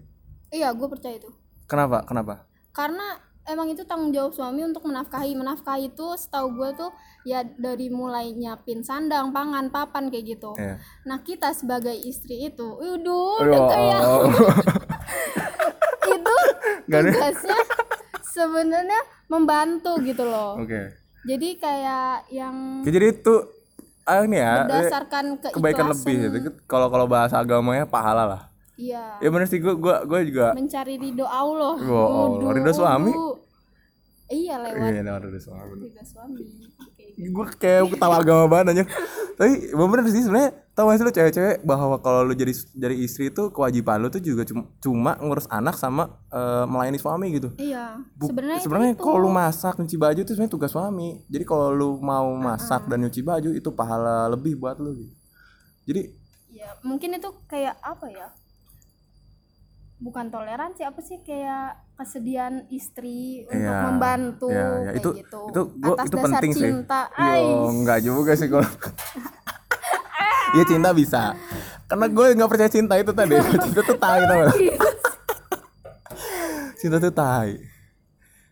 [0.47, 1.27] Iya gue percaya itu.
[1.65, 5.33] kenapa kenapa Karena emang itu tanggung jawab suami untuk menafkahi.
[5.33, 6.91] Menafkahi itu setahu gue tuh
[7.23, 10.51] ya dari mulai nyiapin sandang, pangan, papan kayak gitu.
[10.55, 14.23] ya Nah kita sebagai istri itu, waduh, Aduh, udah kayak oh.
[16.07, 16.35] itu
[16.87, 17.59] tugasnya
[18.23, 20.59] sebenarnya membantu gitu loh.
[20.59, 20.81] oke
[21.27, 23.33] Jadi kayak yang Ya, jadi itu
[24.05, 25.55] ah, ini ya eh, berdasarkan keikhlasan.
[25.59, 28.41] kebaikan lebih gitu kalau kalau bahasa agamanya pahala lah
[28.77, 29.17] Iya.
[29.25, 31.81] ya bener sih gue gua gua juga Mencari ridho Allah.
[31.81, 33.09] Waduh, ridho suami?
[34.29, 36.45] Iya lewat iya nah, udah suami ridho suami.
[37.17, 38.83] Gue kayak ketawa agama banget aja
[39.37, 43.29] tapi bener sih sebenarnya tau gak sih lu cewek-cewek bahwa kalau lu jadi jadi istri
[43.29, 48.01] itu kewajiban lu tuh juga cuma, cuma ngurus anak sama eh, melayani suami gitu Iya.
[48.17, 52.33] Sebenarnya sebenarnya kalau lu masak nyuci baju itu sebenarnya tugas suami jadi kalau lu mau
[52.33, 55.13] masak dan nyuci baju itu pahala lebih buat lu gitu.
[55.85, 56.01] jadi
[56.49, 58.27] ya mungkin itu kayak apa ya
[59.97, 64.81] bukan toleransi apa sih kayak kesediaan istri untuk Iya, membantu iya, iya.
[64.85, 66.61] kayak Itu- gitu itu gua- atas itu dasar penting sih.
[66.63, 67.67] cinta Yo, Ais.
[67.71, 68.69] enggak juga sih kalau
[70.49, 71.35] Iya cinta bisa
[71.85, 74.55] Karena gue nggak percaya cinta itu tadi Cinta tuh tai tau gak?
[76.77, 77.49] cinta tuh tai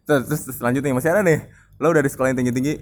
[0.04, 2.74] terus, terus, terus lanjut nih masih ada nih lo udah di sekolah yang tinggi tinggi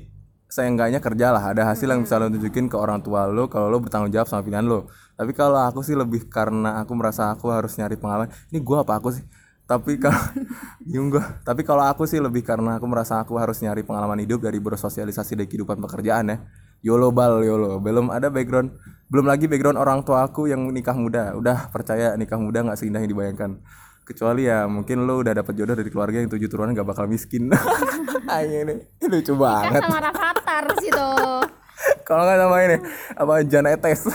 [0.53, 1.49] seenggaknya kerja lah.
[1.49, 4.45] Ada hasil yang bisa lo tunjukin ke orang tua lo kalau lo bertanggung jawab sama
[4.45, 4.85] pilihan lo.
[5.17, 9.01] Tapi kalau aku sih lebih karena aku merasa aku harus nyari pengalaman ini gua apa
[9.01, 9.25] aku sih?
[9.65, 10.21] Tapi kalau
[10.85, 11.09] bingung
[11.41, 15.33] tapi kalau aku sih lebih karena aku merasa aku harus nyari pengalaman hidup dari bersosialisasi
[15.33, 16.37] di kehidupan pekerjaan ya.
[16.83, 17.81] YOLO bal YOLO.
[17.81, 18.77] Belum ada background
[19.09, 21.33] belum lagi background orang tua aku yang nikah muda.
[21.33, 23.57] Udah percaya nikah muda nggak seindah yang dibayangkan
[24.03, 27.47] kecuali ya mungkin lo udah dapet jodoh dari keluarga yang tujuh turunan gak bakal miskin.
[28.33, 29.81] Ayo ini ini lucu banget.
[29.83, 31.43] Sama Rafathar sih tuh
[32.07, 32.77] kalau nggak sama ini
[33.17, 34.01] apa Jan Etes.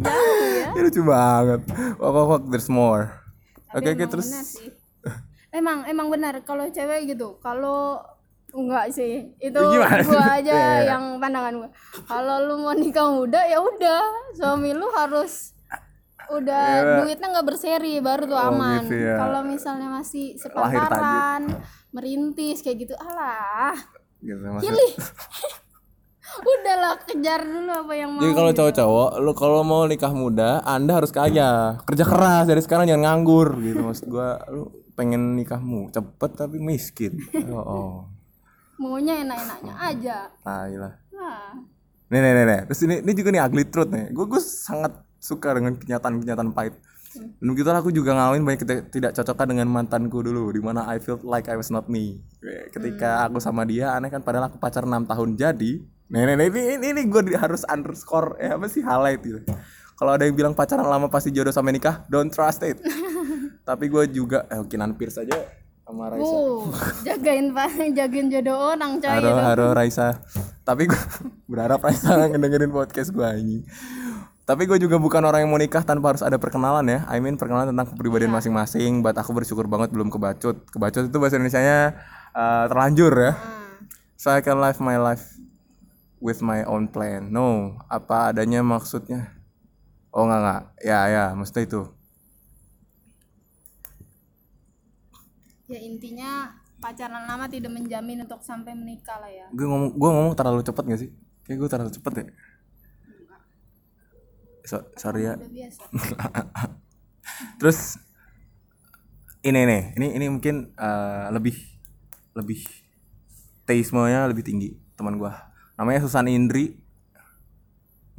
[0.00, 0.72] Jauh ya.
[0.72, 1.60] Ini lucu banget.
[2.00, 3.12] Wak wak wak there's more.
[3.76, 4.28] Oke oke emang terus.
[5.50, 7.36] emang emang benar kalau cewek gitu.
[7.44, 8.00] Kalau
[8.56, 9.36] enggak sih.
[9.36, 10.00] Itu Gimana?
[10.06, 10.96] gua aja iya.
[10.96, 11.70] yang pandangan gua.
[12.08, 14.02] Kalau lu mau nikah muda ya udah.
[14.40, 15.52] Suami lu harus
[16.32, 16.96] udah Iya.
[17.00, 19.14] duitnya nggak berseri baru tuh Oh, aman gitu ya.
[19.16, 21.42] kalau misalnya masih sepantaran
[21.90, 23.74] merintis kayak gitu alah
[24.18, 24.90] gitu maksud- pilih
[26.42, 30.94] udahlah kejar dulu apa yang mau Jadi kalau cowok-cowok, lu kalau mau nikah muda, Anda
[30.94, 34.38] harus kaya, kerja keras dari sekarang jangan nganggur gitu maksud gua.
[34.46, 37.18] Lu pengen nikahmu cepet tapi miskin.
[37.50, 37.94] Oh, oh.
[38.76, 40.94] maunya enak-enaknya aja tai lah.
[41.10, 41.52] nah
[42.08, 42.60] Nih, nih, nih, nih.
[42.64, 44.06] Terus ini, ini juga nih ugly truth nih.
[44.08, 46.74] Gue gue sangat suka dengan kenyataan-kenyataan pahit.
[47.10, 51.26] Dan begitu aku juga ngalamin banyak tidak cocokkan dengan mantanku dulu, di mana I felt
[51.26, 52.22] like I was not me.
[52.70, 55.72] Ketika aku sama dia, aneh kan padahal aku pacar 6 tahun jadi.
[56.10, 59.42] Nih, nih, nih, ini, ini, ini gue harus underscore, eh apa sih highlight gitu.
[59.94, 62.80] Kalau ada yang bilang pacaran lama pasti jodoh sampai nikah, don't trust it.
[63.68, 66.24] Tapi gue juga, eh Kinan Pierce aja sama Raisa.
[66.24, 66.70] Wow,
[67.02, 69.40] jagain pak, jagain jodoh orang coy Haro, itu.
[69.42, 70.08] haro Raisa.
[70.62, 71.02] Tapi gue
[71.50, 73.58] berharap Raisa ngedengerin podcast gue ini.
[74.50, 77.06] Tapi gue juga bukan orang yang mau nikah tanpa harus ada perkenalan ya.
[77.06, 78.98] I mean perkenalan tentang kepribadian masing-masing.
[78.98, 80.66] But aku bersyukur banget belum kebacut.
[80.74, 81.94] Kebacut itu bahasa Indonesianya
[82.34, 83.38] eh, terlanjur ya.
[83.38, 83.86] Hmm.
[84.18, 85.38] So I can live my life
[86.18, 87.30] with my own plan.
[87.30, 89.38] No, apa adanya maksudnya?
[90.10, 90.62] Oh enggak enggak.
[90.82, 91.82] Ya ya, maksudnya itu.
[95.70, 99.46] Ya intinya pacaran lama tidak menjamin untuk sampai menikah lah ya.
[99.54, 101.10] Gue ngomong gue ngomong terlalu cepet gak sih?
[101.46, 102.24] Kayak gue terlalu cepet ya.
[104.64, 105.34] So, sorry ya.
[107.60, 107.96] Terus
[109.40, 111.56] ini nih, ini ini mungkin eh, lebih
[112.36, 112.60] lebih
[113.64, 115.50] teismenya lebih tinggi teman gua.
[115.80, 116.76] Namanya Susan Indri.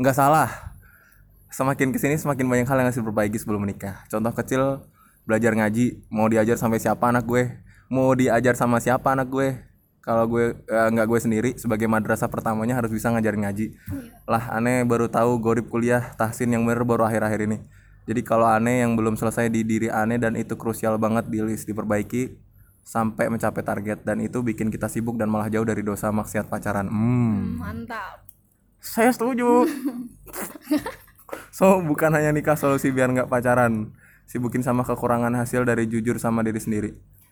[0.01, 0.49] Nggak salah.
[1.51, 4.07] Semakin ke sini semakin banyak hal yang harus diperbaiki sebelum menikah.
[4.07, 4.87] Contoh kecil
[5.27, 7.59] belajar ngaji, mau diajar sampai siapa anak gue?
[7.91, 9.70] Mau diajar sama siapa anak gue?
[10.01, 13.65] Kalau gue eh, nggak gue sendiri sebagai madrasah pertamanya harus bisa ngajarin ngaji.
[14.25, 17.57] Lah aneh baru tahu gorib kuliah tahsin yang bener baru akhir-akhir ini.
[18.09, 21.69] Jadi kalau aneh yang belum selesai di diri aneh dan itu krusial banget di list
[21.69, 22.33] diperbaiki
[22.81, 26.89] sampai mencapai target dan itu bikin kita sibuk dan malah jauh dari dosa maksiat pacaran.
[26.89, 27.61] Hmm.
[27.61, 28.25] Mantap.
[28.81, 29.69] Saya setuju.
[31.57, 33.93] so bukan hanya nikah solusi biar nggak pacaran,
[34.25, 36.91] sibukin sama kekurangan hasil dari jujur sama diri sendiri.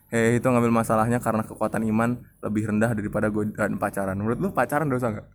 [0.10, 4.18] Hei itu ngambil masalahnya karena kekuatan iman lebih rendah daripada godaan pacaran.
[4.18, 5.28] Menurut lu pacaran dosa nggak?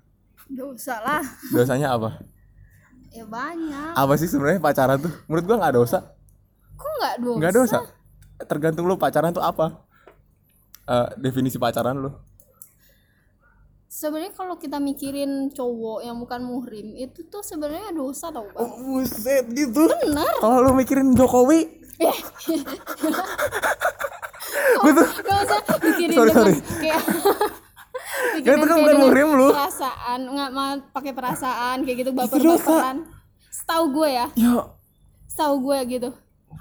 [0.50, 1.22] Dosa lah.
[1.54, 2.18] Dosanya apa?
[3.14, 3.94] Ya banyak.
[3.94, 5.14] Apa sih sebenarnya pacaran tuh?
[5.30, 5.98] Menurut gua nggak dosa.
[6.74, 7.38] Kok nggak dosa?
[7.38, 7.78] Nggak dosa.
[8.50, 9.86] Tergantung lu pacaran tuh apa?
[10.90, 12.10] Eh, definisi pacaran lu.
[13.86, 18.66] Sebenarnya kalau kita mikirin cowok yang bukan muhrim itu tuh sebenarnya dosa tau bang.
[18.82, 19.86] Buset gitu.
[19.86, 20.34] Bener.
[20.42, 21.62] Kalau lu mikirin Jokowi,
[24.82, 26.54] gue tuh Gak usah mikirin Sorry, dengan sorry.
[26.80, 27.00] kayak
[28.34, 29.48] Ya, itu kan bukan muhrim lu.
[29.50, 33.06] Perasaan nggak mau pakai perasaan kayak gitu baper-baperan.
[33.50, 34.54] Setahu gue ya, ya
[35.30, 36.10] setahu gue gitu.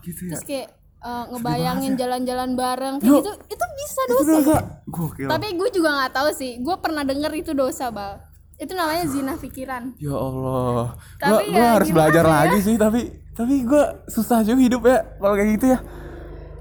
[0.01, 0.29] gitu ya.
[0.33, 0.67] Terus kayak
[1.01, 4.25] eh, ngebayangin jalan-jalan bareng kayak gitu itu bisa dosa.
[4.29, 4.57] Dosa.
[4.87, 5.29] Gokil.
[5.29, 6.51] Tapi gue juga nggak tahu sih.
[6.61, 8.21] Gue pernah denger itu dosa bal.
[8.57, 9.97] Itu namanya zina pikiran.
[9.97, 10.93] Ya Allah.
[10.93, 12.31] Gua, Tapi gua ya harus gimana belajar ya?
[12.31, 13.01] lagi sih tapi
[13.33, 15.79] tapi gua susah juga hidup ya kalau kayak gitu ya.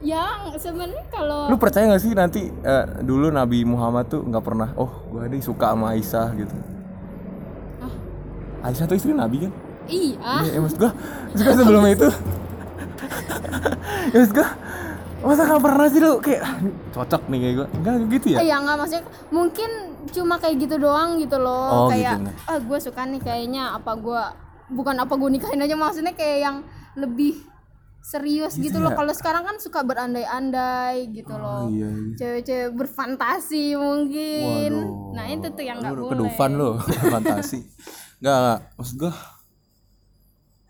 [0.02, 4.68] Yang sebenarnya kalau Lu percaya gak sih nanti eh, dulu Nabi Muhammad tuh nggak pernah
[4.74, 6.54] oh gua nih suka sama Aisyah gitu.
[8.62, 9.52] Aisyah tuh istri Nabi kan?
[9.86, 10.90] iya, Iya, ya, maksud gua,
[11.30, 12.08] maksud gua sebelum itu.
[14.12, 14.48] Ya maksud gua
[15.22, 17.66] masa gak pernah sih lu kayak "Ah, ini cocok nih kayak gua.
[17.78, 18.38] Enggak gitu ya?
[18.42, 19.70] Iya nggak maksudnya mungkin
[20.10, 21.86] cuma kayak gitu doang gitu loh.
[21.86, 24.22] Oh, kayak gitu, ah gue suka nih kayaknya apa gue
[24.72, 26.56] bukan apa gue nikahin aja maksudnya kayak yang
[26.98, 27.38] lebih
[28.02, 28.90] serius gitu, loh.
[28.90, 28.98] Ya?
[28.98, 31.62] kalau sekarang kan suka berandai-andai gitu oh loh.
[31.70, 32.14] iya, iya.
[32.18, 34.70] cewek-cewek berfantasi mungkin.
[34.74, 35.14] Waduh.
[35.14, 36.10] nah itu tuh yang nggak boleh.
[36.18, 36.70] kedufan lu
[37.14, 37.62] fantasi.
[38.18, 39.14] Enggak maksud gua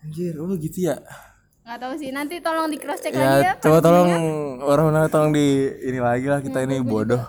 [0.05, 1.01] anjir oh gitu ya?
[1.65, 2.09] Nggak tahu sih.
[2.13, 4.09] Nanti tolong di cross check lagi ya ya coba tolong
[4.61, 7.23] orang tolong di ini lagi lah kita ini bodoh.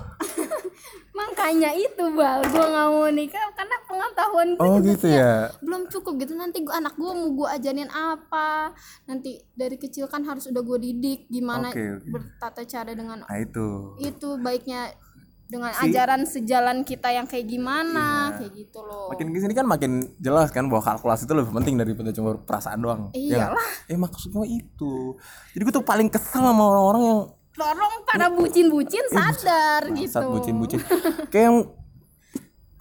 [1.18, 2.44] Makanya itu bal.
[2.44, 3.53] Gue nggak mau nikah
[3.94, 5.48] pengetahuan gue oh gitu ya.
[5.62, 6.34] belum cukup gitu.
[6.34, 8.74] Nanti gua anak gue mau gue ajarin apa?
[9.06, 12.10] Nanti dari kecil kan harus udah gue didik gimana Oke, oke.
[12.10, 13.94] bertata cara dengan nah itu.
[14.02, 14.90] itu baiknya
[15.44, 19.12] dengan ajaran sejalan kita yang kayak gimana kayak gitu loh.
[19.12, 22.80] Makin ke sini kan makin jelas kan bahwa kalkulasi itu lebih penting daripada cuma perasaan
[22.80, 23.02] doang.
[23.14, 23.46] Ya?
[23.52, 23.68] Iyalah.
[23.86, 25.14] eh maksud gue itu.
[25.54, 27.20] Jadi gue tuh paling kesel sama orang-orang yang
[27.54, 30.10] tolong para bucin-bucin sadar gitu.
[30.10, 30.80] saat bucin-bucin.
[31.30, 31.58] Kayak yang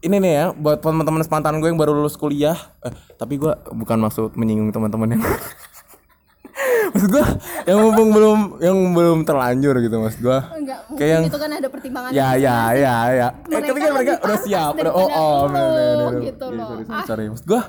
[0.04, 3.98] ini nih ya buat teman-teman sepantaran gue yang baru lulus kuliah eh, tapi gue bukan
[3.98, 5.24] maksud menyinggung teman-teman yang
[6.94, 7.26] maksud gue
[7.66, 11.50] yang mumpung belum yang belum terlanjur gitu maksud gue enggak mungkin Kayak yang- itu kan
[11.50, 15.08] ada pertimbangan ya ya ya ya eh, Mereka tapi kan mereka udah siap udah oh
[15.08, 16.22] oh lo, bener, bener, bener.
[16.26, 16.68] gitu Iya, loh.
[16.68, 17.26] sorry, sorry, sorry.
[17.28, 17.62] maksud gue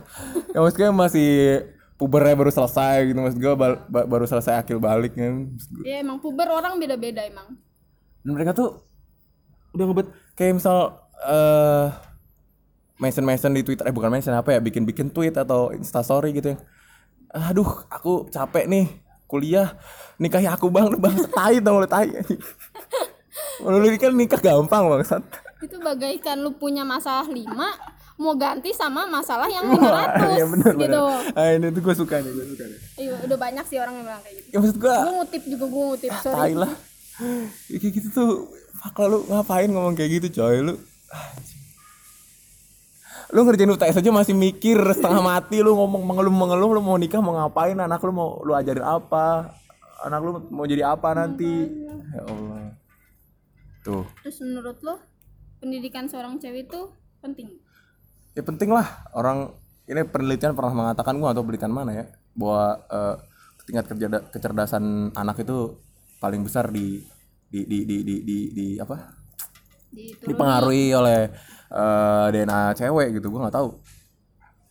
[0.51, 1.31] ya maksud gue masih
[1.95, 6.19] pubernya baru selesai gitu maksud gue bal- ba- baru selesai akil balik kan ya emang
[6.19, 7.55] puber orang beda-beda emang
[8.21, 8.83] dan mereka tuh
[9.73, 12.14] udah ngebet kayak misal eh mention
[12.97, 16.61] mention di twitter eh bukan mention apa ya bikin bikin tweet atau instastory gitu yang
[17.29, 18.87] aduh aku capek nih
[19.27, 19.75] kuliah
[20.17, 22.07] nikahi aku bang bang tai dong lu tai
[23.61, 25.23] lu kan nikah gampang bangsat
[25.59, 27.75] itu bagaikan lu punya masalah lima
[28.15, 30.87] mau ganti sama masalah yang 500 Iya bener bener.
[30.87, 31.03] gitu
[31.35, 32.79] Ah, ini tuh gue suka nih, gue suka nih.
[32.95, 35.65] iya udah banyak sih orang yang bilang kayak gitu Ya maksud gue, gue ngutip juga
[35.67, 36.73] gue ngutip tai sorry lah.
[37.67, 38.31] Ya, kayak gitu tuh,
[38.73, 40.79] fuck lu ngapain ngomong kayak gitu coy lu.
[41.11, 41.54] Anjing.
[43.35, 47.35] Lu ngerjain UTS aja masih mikir setengah mati lu ngomong mengeluh-mengeluh lu mau nikah mau
[47.35, 49.51] ngapain anak lu mau lu ajarin apa
[50.07, 51.67] anak lu mau jadi apa nanti.
[52.15, 52.79] Ya Allah.
[53.83, 54.07] Tuh.
[54.23, 55.03] Terus menurut lo
[55.59, 56.81] pendidikan seorang cewek itu
[57.19, 57.59] penting?
[58.39, 59.03] Ya penting lah.
[59.19, 59.59] Orang
[59.91, 62.07] ini penelitian pernah mengatakan gua atau penelitian mana ya
[62.39, 63.15] bahwa eh,
[63.67, 65.75] tingkat kerja- kecerdasan anak itu
[66.23, 67.03] paling besar di
[67.51, 69.11] di di di di, di, di- apa?
[70.23, 71.31] Dipengaruhi oleh
[71.75, 73.69] eh, DNA cewek gitu gua nggak tahu.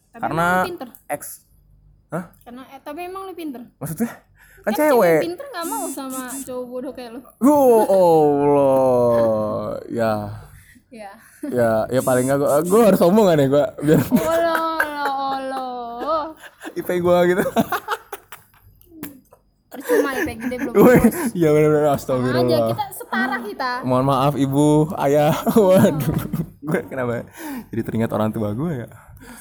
[0.09, 0.47] Tapi karena
[1.09, 1.43] X.
[2.07, 2.29] Hah?
[2.41, 3.61] karena eh, tapi emang lu pinter.
[3.77, 4.11] Maksudnya?
[4.63, 5.19] Kan Kan cewek.
[5.21, 7.21] pinter nggak mau sama cowok bodoh kayak lu.
[7.43, 9.75] Oh Allah.
[9.91, 10.13] Ya.
[10.87, 11.11] Ya.
[11.43, 13.65] Ya ya paling nggak gua, gua harus ngomong kan ya gua?
[13.81, 15.67] Biar olo olo olo
[16.73, 17.41] IP gua gitu
[19.73, 20.73] percuma ya gede belum
[21.33, 26.13] Iya benar-benar aja astagfirullah kita setara kita Mohon maaf ibu, ayah, waduh,
[26.61, 27.25] gue kenapa?
[27.73, 28.87] Jadi teringat orang tua gue ya.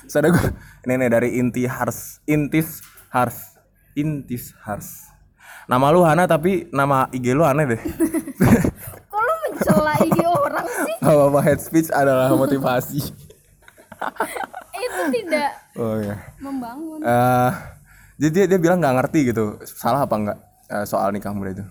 [0.09, 0.49] Sadar gue,
[0.89, 2.81] nih dari Inti Hars, Intis
[3.13, 3.61] Hars,
[3.93, 5.13] Intis Hars.
[5.69, 7.81] Nama lu Hana tapi nama IG lu aneh deh.
[9.13, 12.99] kok lu mencela IG orang sih Gak apa-apa head speech adalah motivasi.
[14.83, 16.19] itu tidak Oh ya.
[16.43, 17.51] membangun Eh,
[18.21, 20.39] jadi dia, dia bilang nggak ngerti gitu, salah apa nggak
[20.73, 21.65] eh, soal nikah muda itu?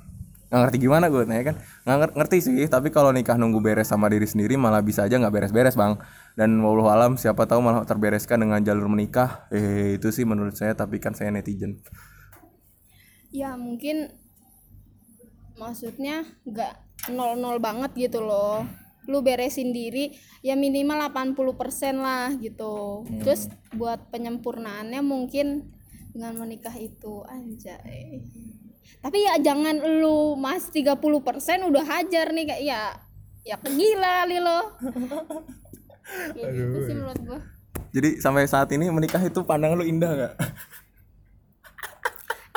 [0.52, 1.56] Nggak ngerti gimana gue tanya kan?
[1.88, 5.16] Nggak nger- ngerti sih, tapi kalau nikah nunggu beres sama diri sendiri malah bisa aja
[5.20, 5.96] nggak beres-beres bang.
[6.36, 9.48] Dan wallahu alam siapa tahu malah terbereskan dengan jalur menikah.
[9.54, 11.80] Eh itu sih menurut saya, tapi kan saya netizen.
[13.32, 14.12] ya mungkin
[15.60, 16.74] maksudnya nggak
[17.16, 18.66] nol nol banget gitu loh
[19.10, 20.14] lu beresin diri
[20.46, 25.48] ya minimal 80% lah gitu terus buat penyempurnaannya mungkin
[26.12, 28.22] dengan menikah itu anjay
[29.02, 30.94] tapi ya jangan lu mas 30%
[31.66, 32.82] udah hajar nih kayak ya
[33.42, 34.60] ya gila kali lo
[36.36, 37.42] kayak gitu sih menurut gua
[37.92, 40.34] Jadi sampai saat ini menikah itu pandang lu indah nggak?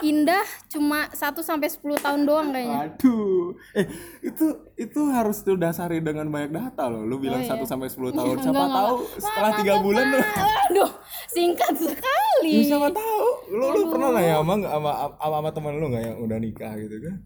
[0.04, 3.86] indah cuma 1 sampai 10 tahun doang kayaknya Aduh, eh
[4.20, 7.02] itu itu harus lu dasari dengan banyak data loh.
[7.02, 8.36] Lu bilang 1 sampai 10 tahun.
[8.36, 8.62] Siapa Oh, iya.
[8.62, 9.22] Enggak, enggak, tahu enggak.
[9.22, 10.18] setelah Mantap, tiga bulan lu
[10.68, 10.90] Aduh,
[11.34, 12.62] singkat sekali.
[12.62, 13.26] Ya, siapa tahu.
[13.50, 16.72] Lu, lu pernah nggak ya sama sama sama, sama teman lu nggak yang udah nikah
[16.78, 17.16] gitu kan?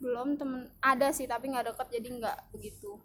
[0.00, 0.72] Belum temen.
[0.80, 2.96] Ada sih tapi nggak deket jadi nggak begitu.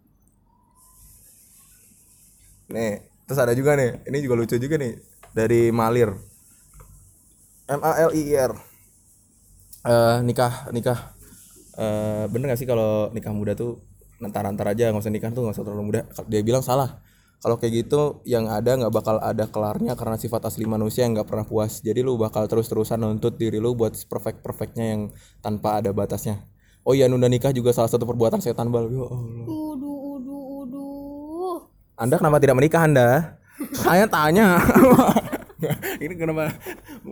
[2.71, 4.01] nih terus ada juga nih.
[4.07, 4.95] Ini juga lucu juga nih.
[5.35, 6.15] Dari Malir.
[7.67, 8.53] M A L I I R.
[9.83, 11.11] Eh, nikah nikah.
[11.75, 13.83] Eh bener gak sih kalau nikah muda tuh
[14.23, 16.01] antar-antar aja nggak usah nikah tuh nggak usah terlalu muda?
[16.31, 17.02] Dia bilang salah
[17.43, 21.27] kalau kayak gitu yang ada nggak bakal ada kelarnya karena sifat asli manusia yang nggak
[21.27, 25.01] pernah puas jadi lu bakal terus-terusan nuntut diri lu buat perfect perfectnya yang
[25.43, 26.39] tanpa ada batasnya
[26.87, 31.55] oh iya nunda nikah juga salah satu perbuatan setan bal ya Allah Uduh, uduh, uduh.
[31.99, 33.37] anda kenapa tidak menikah Anda?
[33.71, 34.59] Saya tanya.
[36.03, 36.51] ini kenapa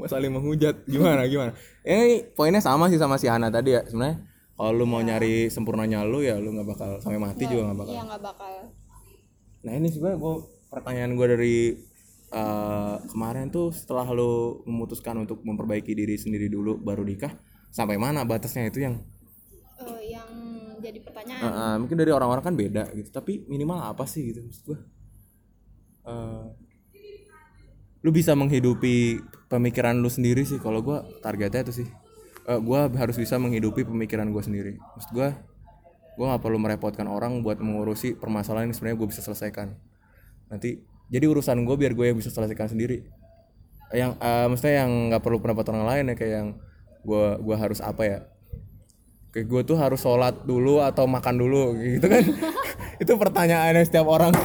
[0.09, 0.83] saling menghujat?
[0.89, 1.55] Gimana gimana?
[1.85, 4.25] Ini poinnya sama sih sama si Hana tadi ya sebenarnya.
[4.57, 7.93] Kalau lu mau nyari sempurnanya lu ya lu nggak bakal sampai mati juga nggak bakal.
[7.93, 8.53] Iya nggak bakal.
[9.61, 10.35] Nah ini sebenarnya gua
[10.71, 11.55] pertanyaan gue dari
[12.31, 17.35] eh, kemarin tuh setelah lu memutuskan untuk memperbaiki diri sendiri dulu baru nikah,
[17.69, 18.95] sampai mana batasnya itu yang?
[19.83, 20.29] Eh, yang
[20.79, 21.41] jadi pertanyaan.
[21.43, 24.79] Ah, ah, mungkin dari orang-orang kan beda gitu tapi minimal apa sih gitu maksud gua?
[26.07, 26.45] Eh,
[28.01, 31.87] lu bisa menghidupi pemikiran lu sendiri sih kalau gua targetnya itu sih.
[32.47, 34.79] Eh, gua harus bisa menghidupi pemikiran gua sendiri.
[34.97, 35.35] Maksud gua
[36.15, 39.75] gua nggak perlu merepotkan orang buat mengurusi permasalahan yang sebenarnya gue bisa selesaikan.
[40.51, 43.07] Nanti jadi urusan gue biar gue yang bisa selesaikan sendiri.
[43.91, 46.49] Yang eh, maksudnya yang nggak perlu pendapat orang lain ya kayak yang
[47.03, 48.19] gua gua harus apa ya?
[49.31, 52.23] Kayak gue tuh harus sholat dulu atau makan dulu gitu kan?
[53.01, 54.35] Itu pertanyaan yang setiap orang.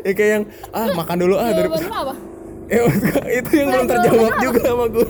[0.00, 2.14] Ya kayak yang ah makan dulu ah dari apa?
[2.70, 2.86] Ya,
[3.42, 5.06] itu yang belum terjawab juga sama gue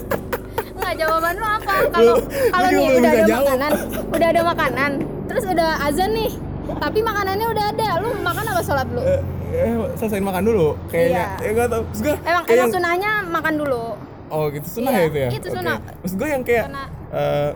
[0.91, 1.74] Enggak jawaban lu apa?
[1.86, 2.14] Kalau
[2.51, 3.45] kalau nih udah ada jawab.
[3.47, 3.70] makanan.
[4.11, 4.91] Udah ada makanan.
[5.30, 6.30] Terus udah azan nih.
[6.66, 7.88] Tapi makanannya udah ada.
[8.03, 9.20] Lu makan apa sholat dulu eh,
[9.55, 11.24] eh, selesaiin makan dulu kayaknya.
[11.38, 11.47] Iya.
[11.47, 11.82] ya gak tau.
[11.86, 13.84] Maksud gua, emang kayak emang sunahnya makan dulu.
[14.30, 15.28] Oh gitu sunnah Iya, ya itu ya?
[15.32, 15.55] itu Oke.
[15.55, 15.76] sunnah.
[15.97, 17.51] maksud gue yang kayak Karena- eh,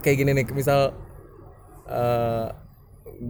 [0.00, 0.80] kayak gini nih misal
[1.86, 2.46] eh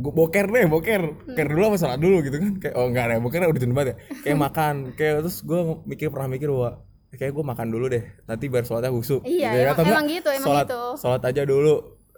[0.00, 1.02] gua boker deh boker.
[1.28, 2.52] Boker dulu apa sholat dulu gitu kan.
[2.56, 3.96] Kayak oh enggak deh boker udah banget ya.
[4.24, 4.74] Kayak makan.
[4.96, 8.90] Kayak terus gue mikir pernah mikir bahwa kayak gue makan dulu deh nanti biar sholatnya
[8.90, 9.64] husuk Iya, gitu ya.
[9.64, 10.82] emang- enggak, emang gitu, emang sholat, gitu.
[11.00, 11.74] sholat aja dulu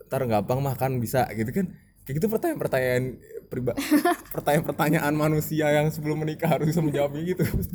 [0.06, 1.66] ntar gampang makan bisa gitu kan.
[2.02, 3.04] Kayak gitu pertanyaan-pertanyaan
[3.46, 3.72] priba
[4.34, 7.42] pertanyaan-pertanyaan manusia yang sebelum menikah harus bisa menjawabnya gitu.
[7.46, 7.74] Maksud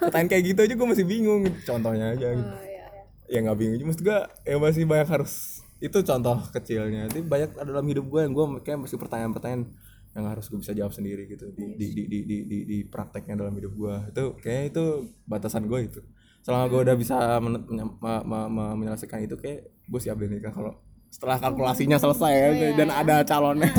[0.00, 1.42] pertanyaan kayak gitu aja gue masih bingung.
[1.62, 2.42] Contohnya aja gitu.
[2.44, 3.02] oh, iya, iya.
[3.30, 3.78] ya nggak bingung.
[3.86, 5.32] Maksud gue ya masih banyak harus
[5.78, 7.06] itu contoh kecilnya.
[7.06, 9.62] Tapi banyak ada dalam hidup gue yang gue kayak masih pertanyaan-pertanyaan
[10.10, 13.38] yang harus gue bisa jawab sendiri gitu di di di di di, di, di prakteknya
[13.38, 14.84] dalam hidup gue itu kayak itu
[15.22, 16.00] batasan gue itu
[16.40, 20.26] selama gue udah bisa men- menye- me- me- me- menyelesaikan itu kayak gue siap deh
[20.26, 20.72] nikah kalau
[21.08, 23.68] setelah kalkulasinya selesai ya, dan ada calonnya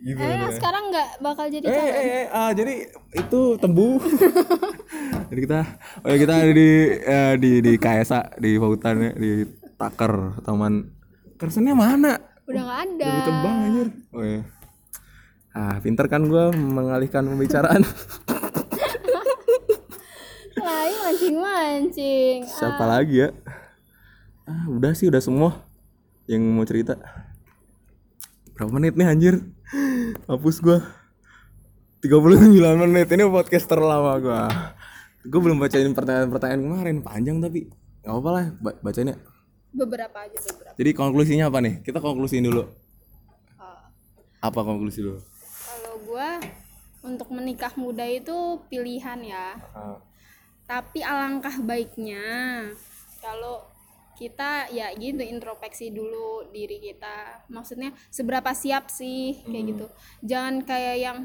[0.00, 0.52] gitu Eh, deh.
[0.52, 1.88] sekarang nggak bakal jadi Eh, calon.
[1.90, 2.74] eh, eh, ah, jadi
[3.14, 3.96] itu tembu.
[5.32, 5.58] jadi kita,
[6.00, 9.30] oh ya kita ada di eh, di di KSA di Pautan ya, di
[9.74, 10.74] Taker Taman.
[11.34, 12.14] Kersennya mana?
[12.44, 13.00] Udah nggak ada.
[13.02, 13.88] Udah ditebang anjir.
[14.12, 14.40] Oh ya.
[15.50, 17.82] Ah, pinter kan gua mengalihkan pembicaraan.
[20.64, 22.38] Lain mancing-mancing.
[22.46, 23.28] Siapa lagi ya?
[24.44, 25.60] Ah, udah sih udah semua
[26.24, 26.96] yang mau cerita.
[28.52, 29.34] Berapa menit nih anjir?
[30.24, 30.80] Hapus gua.
[32.00, 34.40] 39 menit ini podcast terlama gua.
[35.22, 37.68] Gue belum bacain pertanyaan-pertanyaan kemarin panjang tapi
[38.00, 39.16] nggak apa-apa lah ba- bacain ya.
[39.70, 40.76] Beberapa aja beberapa.
[40.76, 41.80] Jadi konklusinya apa nih?
[41.80, 42.68] Kita konklusiin dulu.
[43.56, 43.88] Ah,
[44.40, 45.20] Apa konklusi dulu?
[45.64, 46.40] kalau gua
[47.02, 48.32] untuk menikah muda itu
[48.68, 49.56] pilihan ya.
[49.74, 49.96] Ah,
[50.64, 52.24] Tapi alangkah baiknya
[53.20, 53.64] kalau
[54.14, 57.44] kita ya gitu introspeksi dulu diri kita.
[57.50, 59.86] Maksudnya seberapa siap sih kayak gitu.
[60.22, 61.18] Jangan kayak yang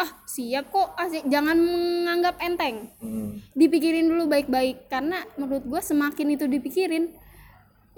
[0.00, 2.88] ah siap kok asik jangan menganggap enteng.
[3.02, 3.52] hmm.
[3.52, 7.12] Dipikirin dulu baik-baik karena menurut gua semakin itu dipikirin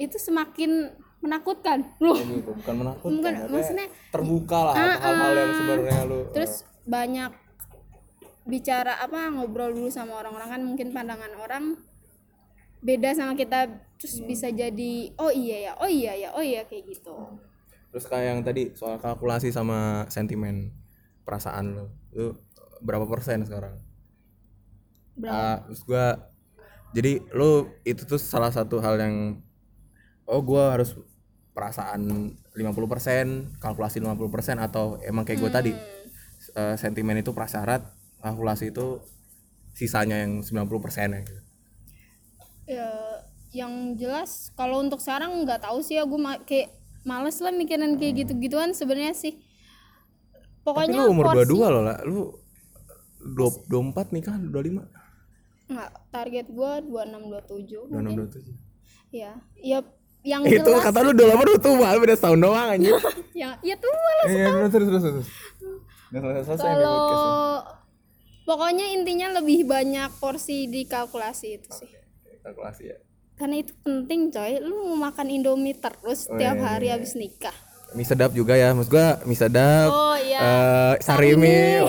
[0.01, 0.91] itu semakin
[1.23, 1.87] menakutkan.
[2.03, 3.15] Loh, Kayak gitu, bukan menakutkan.
[3.23, 6.19] Bukan, maksudnya terbuka lah hal-hal yang sebenarnya lu.
[6.35, 6.53] terus
[6.83, 7.31] banyak
[8.43, 10.49] bicara apa ngobrol dulu sama orang-orang.
[10.49, 11.65] Kan mungkin pandangan orang
[12.83, 16.91] beda sama kita terus bisa jadi oh iya ya oh iya ya oh iya kayak
[16.91, 17.15] gitu.
[17.95, 20.75] Terus kayak yang tadi soal kalkulasi sama sentimen
[21.23, 22.35] perasaan lo, lu
[22.83, 23.79] berapa persen sekarang?
[25.15, 25.39] berapa?
[25.39, 26.19] Ah, terus gua
[26.93, 29.39] jadi lu itu tuh salah satu hal yang
[30.27, 30.99] oh gua harus
[31.53, 35.73] perasaan 50%, kalkulasi 50% atau emang kayak gua tadi
[36.57, 37.85] eh, sentimen itu prasyarat,
[38.23, 39.03] kalkulasi itu
[39.73, 40.63] sisanya yang 90%
[41.11, 41.43] ya gitu.
[42.65, 42.89] ya
[43.53, 47.99] yang jelas kalau untuk sekarang nggak tahu sih ya gue ma- kayak males lah mikirin
[47.99, 49.35] kayak gitu-gituan sebenarnya sih.
[49.35, 52.23] Tapi pokoknya lu umur porsi- 22 loh lah, lu
[53.21, 54.87] 24 nikah 25
[55.65, 58.29] nggak target gue 26 27 mungkin.
[58.29, 58.55] 26 27
[59.11, 59.79] ya ya
[60.23, 62.95] yang itu jelas kata lu udah lama udah tua beda setahun doang anjir.
[63.35, 65.29] Ya ya tua lah iya terus terus terus.
[66.09, 67.59] Terus kalau.
[68.43, 71.91] Pokoknya intinya lebih banyak porsi di kalkulasi itu sih.
[72.43, 72.97] Kalkulasi ya.
[73.39, 74.61] Karena itu penting coy.
[74.63, 77.55] Lu mau makan indomie terus Oh, setiap iya, hari habis nikah.
[77.93, 78.73] Mie sedap juga ya.
[78.73, 80.41] Maksud gua mie sedap oh iya.
[80.41, 81.81] eh, sarimi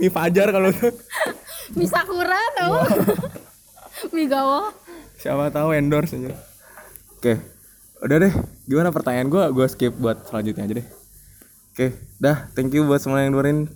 [0.00, 0.10] mie.
[0.10, 0.92] fajar kalau tuh
[1.76, 2.74] mie sakura tau.
[4.16, 4.72] Mie gawo.
[5.20, 6.32] Siapa tahu endorse aja.
[7.20, 7.36] Oke.
[8.00, 8.32] Udah deh.
[8.64, 9.52] Gimana pertanyaan gua?
[9.52, 10.86] Gua skip buat selanjutnya aja deh.
[11.76, 11.86] Oke.
[12.16, 12.48] Dah.
[12.56, 13.68] Thank you buat semua yang dengerin